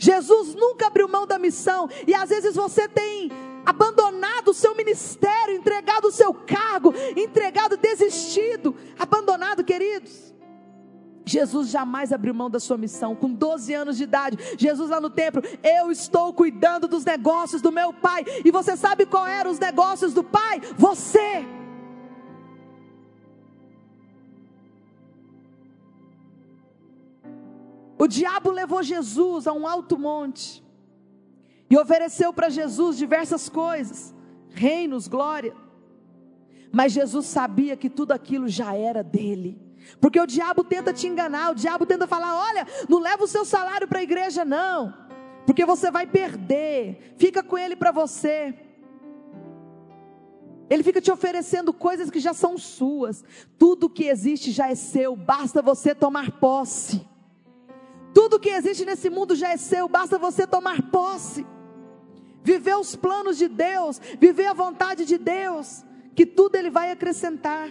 Jesus 0.00 0.54
nunca 0.54 0.86
abriu 0.86 1.06
mão 1.06 1.26
da 1.26 1.38
missão, 1.38 1.88
e 2.06 2.14
às 2.14 2.30
vezes 2.30 2.56
você 2.56 2.88
tem 2.88 3.30
abandonado 3.66 4.48
o 4.48 4.54
seu 4.54 4.74
ministério, 4.74 5.54
entregado 5.54 6.08
o 6.08 6.10
seu 6.10 6.32
cargo, 6.32 6.94
entregado, 7.14 7.76
desistido, 7.76 8.74
abandonado, 8.98 9.62
queridos. 9.62 10.34
Jesus 11.26 11.68
jamais 11.68 12.12
abriu 12.12 12.32
mão 12.32 12.48
da 12.48 12.58
sua 12.58 12.78
missão. 12.78 13.14
Com 13.14 13.32
12 13.32 13.74
anos 13.74 13.96
de 13.98 14.04
idade, 14.04 14.38
Jesus 14.56 14.88
lá 14.88 15.00
no 15.00 15.10
templo, 15.10 15.42
eu 15.62 15.92
estou 15.92 16.32
cuidando 16.32 16.88
dos 16.88 17.04
negócios 17.04 17.60
do 17.60 17.70
meu 17.70 17.92
pai. 17.92 18.24
E 18.42 18.50
você 18.50 18.76
sabe 18.76 19.04
qual 19.04 19.26
eram 19.26 19.50
os 19.50 19.58
negócios 19.58 20.14
do 20.14 20.24
pai? 20.24 20.60
Você. 20.78 21.59
O 28.00 28.08
diabo 28.08 28.50
levou 28.50 28.82
Jesus 28.82 29.46
a 29.46 29.52
um 29.52 29.66
alto 29.66 29.98
monte 29.98 30.64
e 31.68 31.76
ofereceu 31.76 32.32
para 32.32 32.48
Jesus 32.48 32.96
diversas 32.96 33.46
coisas, 33.50 34.14
reinos, 34.48 35.06
glória. 35.06 35.54
Mas 36.72 36.92
Jesus 36.92 37.26
sabia 37.26 37.76
que 37.76 37.90
tudo 37.90 38.12
aquilo 38.12 38.48
já 38.48 38.74
era 38.74 39.04
dele. 39.04 39.60
Porque 40.00 40.18
o 40.18 40.26
diabo 40.26 40.64
tenta 40.64 40.94
te 40.94 41.06
enganar, 41.08 41.50
o 41.50 41.54
diabo 41.54 41.84
tenta 41.84 42.06
falar: 42.06 42.34
olha, 42.34 42.66
não 42.88 43.00
leva 43.00 43.24
o 43.24 43.28
seu 43.28 43.44
salário 43.44 43.86
para 43.86 43.98
a 43.98 44.02
igreja, 44.02 44.46
não, 44.46 44.94
porque 45.44 45.66
você 45.66 45.90
vai 45.90 46.06
perder, 46.06 47.14
fica 47.18 47.42
com 47.42 47.58
ele 47.58 47.76
para 47.76 47.92
você. 47.92 48.54
Ele 50.70 50.82
fica 50.82 51.02
te 51.02 51.12
oferecendo 51.12 51.70
coisas 51.70 52.10
que 52.10 52.18
já 52.18 52.32
são 52.32 52.56
suas, 52.56 53.22
tudo 53.58 53.90
que 53.90 54.04
existe 54.04 54.52
já 54.52 54.70
é 54.70 54.74
seu, 54.74 55.14
basta 55.14 55.60
você 55.60 55.94
tomar 55.94 56.30
posse. 56.40 57.10
Tudo 58.12 58.40
que 58.40 58.48
existe 58.48 58.84
nesse 58.84 59.08
mundo 59.08 59.34
já 59.34 59.50
é 59.50 59.56
seu, 59.56 59.88
basta 59.88 60.18
você 60.18 60.46
tomar 60.46 60.82
posse. 60.90 61.46
Viver 62.42 62.76
os 62.76 62.96
planos 62.96 63.36
de 63.36 63.48
Deus, 63.48 64.00
viver 64.18 64.46
a 64.46 64.54
vontade 64.54 65.04
de 65.04 65.18
Deus, 65.18 65.84
que 66.14 66.24
tudo 66.24 66.56
Ele 66.56 66.70
vai 66.70 66.90
acrescentar. 66.90 67.70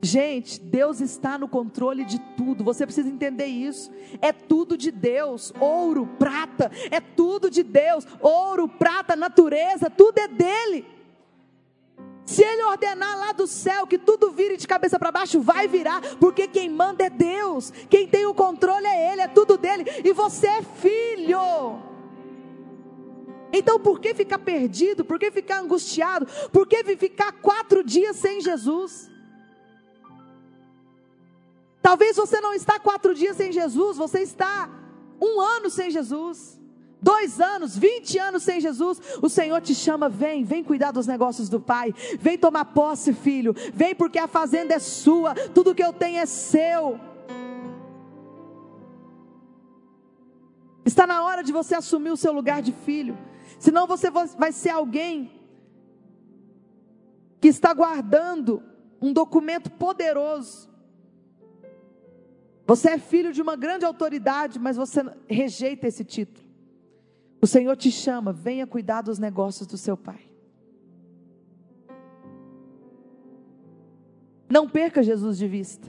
Gente, 0.00 0.60
Deus 0.60 1.00
está 1.00 1.36
no 1.36 1.48
controle 1.48 2.04
de 2.04 2.20
tudo, 2.36 2.62
você 2.62 2.86
precisa 2.86 3.08
entender 3.08 3.46
isso. 3.46 3.90
É 4.22 4.32
tudo 4.32 4.76
de 4.76 4.92
Deus, 4.92 5.52
ouro, 5.58 6.06
prata, 6.18 6.70
é 6.92 7.00
tudo 7.00 7.50
de 7.50 7.64
Deus, 7.64 8.06
ouro, 8.20 8.68
prata, 8.68 9.16
natureza, 9.16 9.90
tudo 9.90 10.18
é 10.18 10.28
dele. 10.28 10.95
Se 12.26 12.42
ele 12.42 12.64
ordenar 12.64 13.16
lá 13.16 13.30
do 13.30 13.46
céu 13.46 13.86
que 13.86 13.96
tudo 13.96 14.32
vire 14.32 14.56
de 14.56 14.66
cabeça 14.66 14.98
para 14.98 15.12
baixo, 15.12 15.40
vai 15.40 15.68
virar, 15.68 16.00
porque 16.18 16.48
quem 16.48 16.68
manda 16.68 17.04
é 17.04 17.08
Deus, 17.08 17.72
quem 17.88 18.08
tem 18.08 18.26
o 18.26 18.34
controle 18.34 18.84
é 18.84 19.12
Ele, 19.12 19.20
é 19.20 19.28
tudo 19.28 19.56
dele, 19.56 19.84
e 20.04 20.12
você 20.12 20.48
é 20.48 20.62
filho. 20.62 21.80
Então 23.52 23.78
por 23.78 24.00
que 24.00 24.12
ficar 24.12 24.40
perdido? 24.40 25.04
Por 25.04 25.20
que 25.20 25.30
ficar 25.30 25.60
angustiado? 25.60 26.26
Por 26.50 26.66
que 26.66 26.82
ficar 26.96 27.30
quatro 27.30 27.84
dias 27.84 28.16
sem 28.16 28.40
Jesus? 28.40 29.08
Talvez 31.80 32.16
você 32.16 32.40
não 32.40 32.52
está 32.52 32.80
quatro 32.80 33.14
dias 33.14 33.36
sem 33.36 33.52
Jesus, 33.52 33.96
você 33.96 34.20
está 34.20 34.68
um 35.20 35.40
ano 35.40 35.70
sem 35.70 35.92
Jesus 35.92 36.58
dois 37.00 37.40
anos, 37.40 37.76
vinte 37.76 38.18
anos 38.18 38.42
sem 38.42 38.60
Jesus, 38.60 39.00
o 39.22 39.28
Senhor 39.28 39.60
te 39.60 39.74
chama, 39.74 40.08
vem, 40.08 40.44
vem 40.44 40.64
cuidar 40.64 40.90
dos 40.90 41.06
negócios 41.06 41.48
do 41.48 41.60
Pai, 41.60 41.94
vem 42.18 42.38
tomar 42.38 42.66
posse, 42.66 43.12
filho, 43.12 43.54
vem 43.72 43.94
porque 43.94 44.18
a 44.18 44.26
fazenda 44.26 44.74
é 44.74 44.78
sua, 44.78 45.34
tudo 45.34 45.74
que 45.74 45.82
eu 45.82 45.92
tenho 45.92 46.18
é 46.18 46.26
seu. 46.26 46.98
Está 50.84 51.06
na 51.06 51.22
hora 51.24 51.42
de 51.42 51.52
você 51.52 51.74
assumir 51.74 52.10
o 52.10 52.16
seu 52.16 52.32
lugar 52.32 52.62
de 52.62 52.72
filho, 52.72 53.18
senão 53.58 53.86
você 53.86 54.10
vai 54.10 54.52
ser 54.52 54.70
alguém 54.70 55.32
que 57.40 57.48
está 57.48 57.74
guardando 57.74 58.62
um 59.00 59.12
documento 59.12 59.70
poderoso. 59.70 60.70
Você 62.66 62.90
é 62.90 62.98
filho 62.98 63.32
de 63.32 63.40
uma 63.40 63.54
grande 63.54 63.84
autoridade, 63.84 64.58
mas 64.58 64.76
você 64.76 65.00
rejeita 65.28 65.86
esse 65.86 66.04
título. 66.04 66.45
O 67.40 67.46
Senhor 67.46 67.76
te 67.76 67.90
chama, 67.90 68.32
venha 68.32 68.66
cuidar 68.66 69.02
dos 69.02 69.18
negócios 69.18 69.66
do 69.66 69.76
seu 69.76 69.96
pai. 69.96 70.30
Não 74.48 74.68
perca 74.68 75.02
Jesus 75.02 75.36
de 75.36 75.46
vista. 75.46 75.88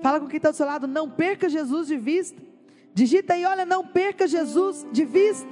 Fala 0.00 0.18
com 0.18 0.26
quem 0.26 0.38
está 0.38 0.50
do 0.50 0.56
seu 0.56 0.66
lado, 0.66 0.86
não 0.86 1.08
perca 1.08 1.48
Jesus 1.48 1.86
de 1.86 1.96
vista. 1.96 2.42
Digita 2.94 3.34
aí, 3.34 3.44
olha, 3.44 3.64
não 3.64 3.86
perca 3.86 4.26
Jesus 4.26 4.86
de 4.90 5.04
vista. 5.04 5.48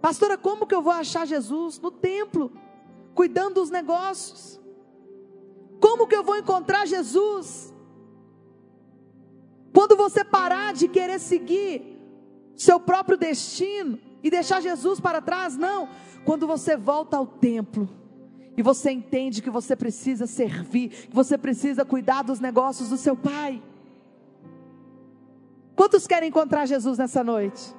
Pastora, 0.00 0.36
como 0.36 0.66
que 0.66 0.74
eu 0.74 0.82
vou 0.82 0.92
achar 0.92 1.26
Jesus? 1.26 1.78
No 1.80 1.90
templo, 1.90 2.52
cuidando 3.14 3.54
dos 3.54 3.70
negócios. 3.70 4.60
Como 5.80 6.06
que 6.06 6.14
eu 6.14 6.24
vou 6.24 6.36
encontrar 6.36 6.86
Jesus? 6.86 7.72
Quando 9.72 9.96
você 9.96 10.24
parar 10.24 10.72
de 10.74 10.88
querer 10.88 11.20
seguir 11.20 12.00
seu 12.56 12.80
próprio 12.80 13.18
destino, 13.18 13.98
e 14.26 14.30
deixar 14.30 14.60
Jesus 14.60 14.98
para 14.98 15.20
trás, 15.22 15.56
não. 15.56 15.88
Quando 16.24 16.48
você 16.48 16.76
volta 16.76 17.16
ao 17.16 17.24
templo 17.24 17.88
e 18.56 18.62
você 18.62 18.90
entende 18.90 19.40
que 19.40 19.50
você 19.50 19.76
precisa 19.76 20.26
servir, 20.26 20.88
que 20.88 21.14
você 21.14 21.38
precisa 21.38 21.84
cuidar 21.84 22.22
dos 22.22 22.40
negócios 22.40 22.88
do 22.88 22.96
seu 22.96 23.14
pai. 23.14 23.62
Quantos 25.76 26.08
querem 26.08 26.28
encontrar 26.28 26.66
Jesus 26.66 26.98
nessa 26.98 27.22
noite? 27.22 27.72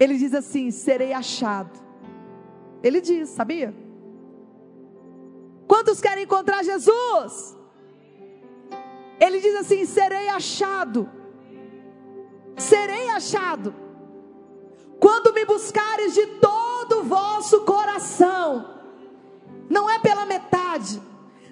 Ele 0.00 0.16
diz 0.16 0.32
assim: 0.32 0.70
serei 0.70 1.12
achado. 1.12 1.78
Ele 2.82 3.02
diz, 3.02 3.28
sabia? 3.28 3.74
Quantos 5.68 6.00
querem 6.00 6.24
encontrar 6.24 6.64
Jesus? 6.64 7.58
Ele 9.20 9.38
diz 9.38 9.54
assim: 9.56 9.84
serei 9.84 10.30
achado. 10.30 11.10
Serei 12.56 13.10
achado. 13.10 13.81
Quando 15.02 15.34
me 15.34 15.44
buscares 15.44 16.14
de 16.14 16.24
todo 16.38 17.00
o 17.00 17.02
vosso 17.02 17.62
coração, 17.62 18.64
não 19.68 19.90
é 19.90 19.98
pela 19.98 20.24
metade, 20.24 21.02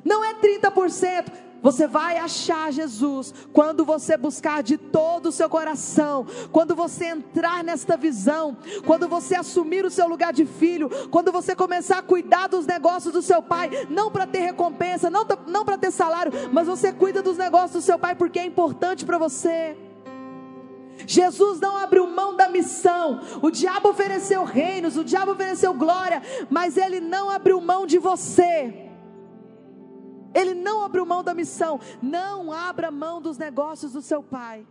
não 0.04 0.24
é 0.24 0.34
30%, 0.34 1.32
você 1.60 1.88
vai 1.88 2.16
achar 2.16 2.72
Jesus 2.72 3.34
quando 3.52 3.84
você 3.84 4.16
buscar 4.16 4.62
de 4.62 4.78
todo 4.78 5.26
o 5.26 5.32
seu 5.32 5.48
coração, 5.50 6.24
quando 6.52 6.76
você 6.76 7.06
entrar 7.06 7.64
nesta 7.64 7.96
visão, 7.96 8.56
quando 8.86 9.08
você 9.08 9.34
assumir 9.34 9.84
o 9.84 9.90
seu 9.90 10.06
lugar 10.06 10.32
de 10.32 10.46
filho, 10.46 10.88
quando 11.10 11.32
você 11.32 11.56
começar 11.56 11.98
a 11.98 12.02
cuidar 12.02 12.46
dos 12.46 12.66
negócios 12.66 13.12
do 13.12 13.20
seu 13.20 13.42
pai, 13.42 13.68
não 13.90 14.12
para 14.12 14.28
ter 14.28 14.42
recompensa, 14.42 15.10
não, 15.10 15.26
não 15.48 15.64
para 15.64 15.76
ter 15.76 15.90
salário, 15.90 16.32
mas 16.52 16.68
você 16.68 16.92
cuida 16.92 17.20
dos 17.20 17.36
negócios 17.36 17.72
do 17.72 17.84
seu 17.84 17.98
pai 17.98 18.14
porque 18.14 18.38
é 18.38 18.46
importante 18.46 19.04
para 19.04 19.18
você. 19.18 19.89
Jesus 21.06 21.60
não 21.60 21.76
abriu 21.76 22.06
mão 22.06 22.36
da 22.36 22.48
missão. 22.48 23.20
O 23.42 23.50
diabo 23.50 23.90
ofereceu 23.90 24.44
reinos, 24.44 24.96
o 24.96 25.04
diabo 25.04 25.32
ofereceu 25.32 25.74
glória, 25.74 26.22
mas 26.48 26.76
ele 26.76 27.00
não 27.00 27.30
abriu 27.30 27.60
mão 27.60 27.86
de 27.86 27.98
você. 27.98 28.88
Ele 30.34 30.54
não 30.54 30.84
abriu 30.84 31.04
mão 31.04 31.22
da 31.22 31.34
missão. 31.34 31.80
Não 32.00 32.52
abra 32.52 32.90
mão 32.90 33.20
dos 33.20 33.36
negócios 33.36 33.92
do 33.92 34.02
seu 34.02 34.22
pai. 34.22 34.66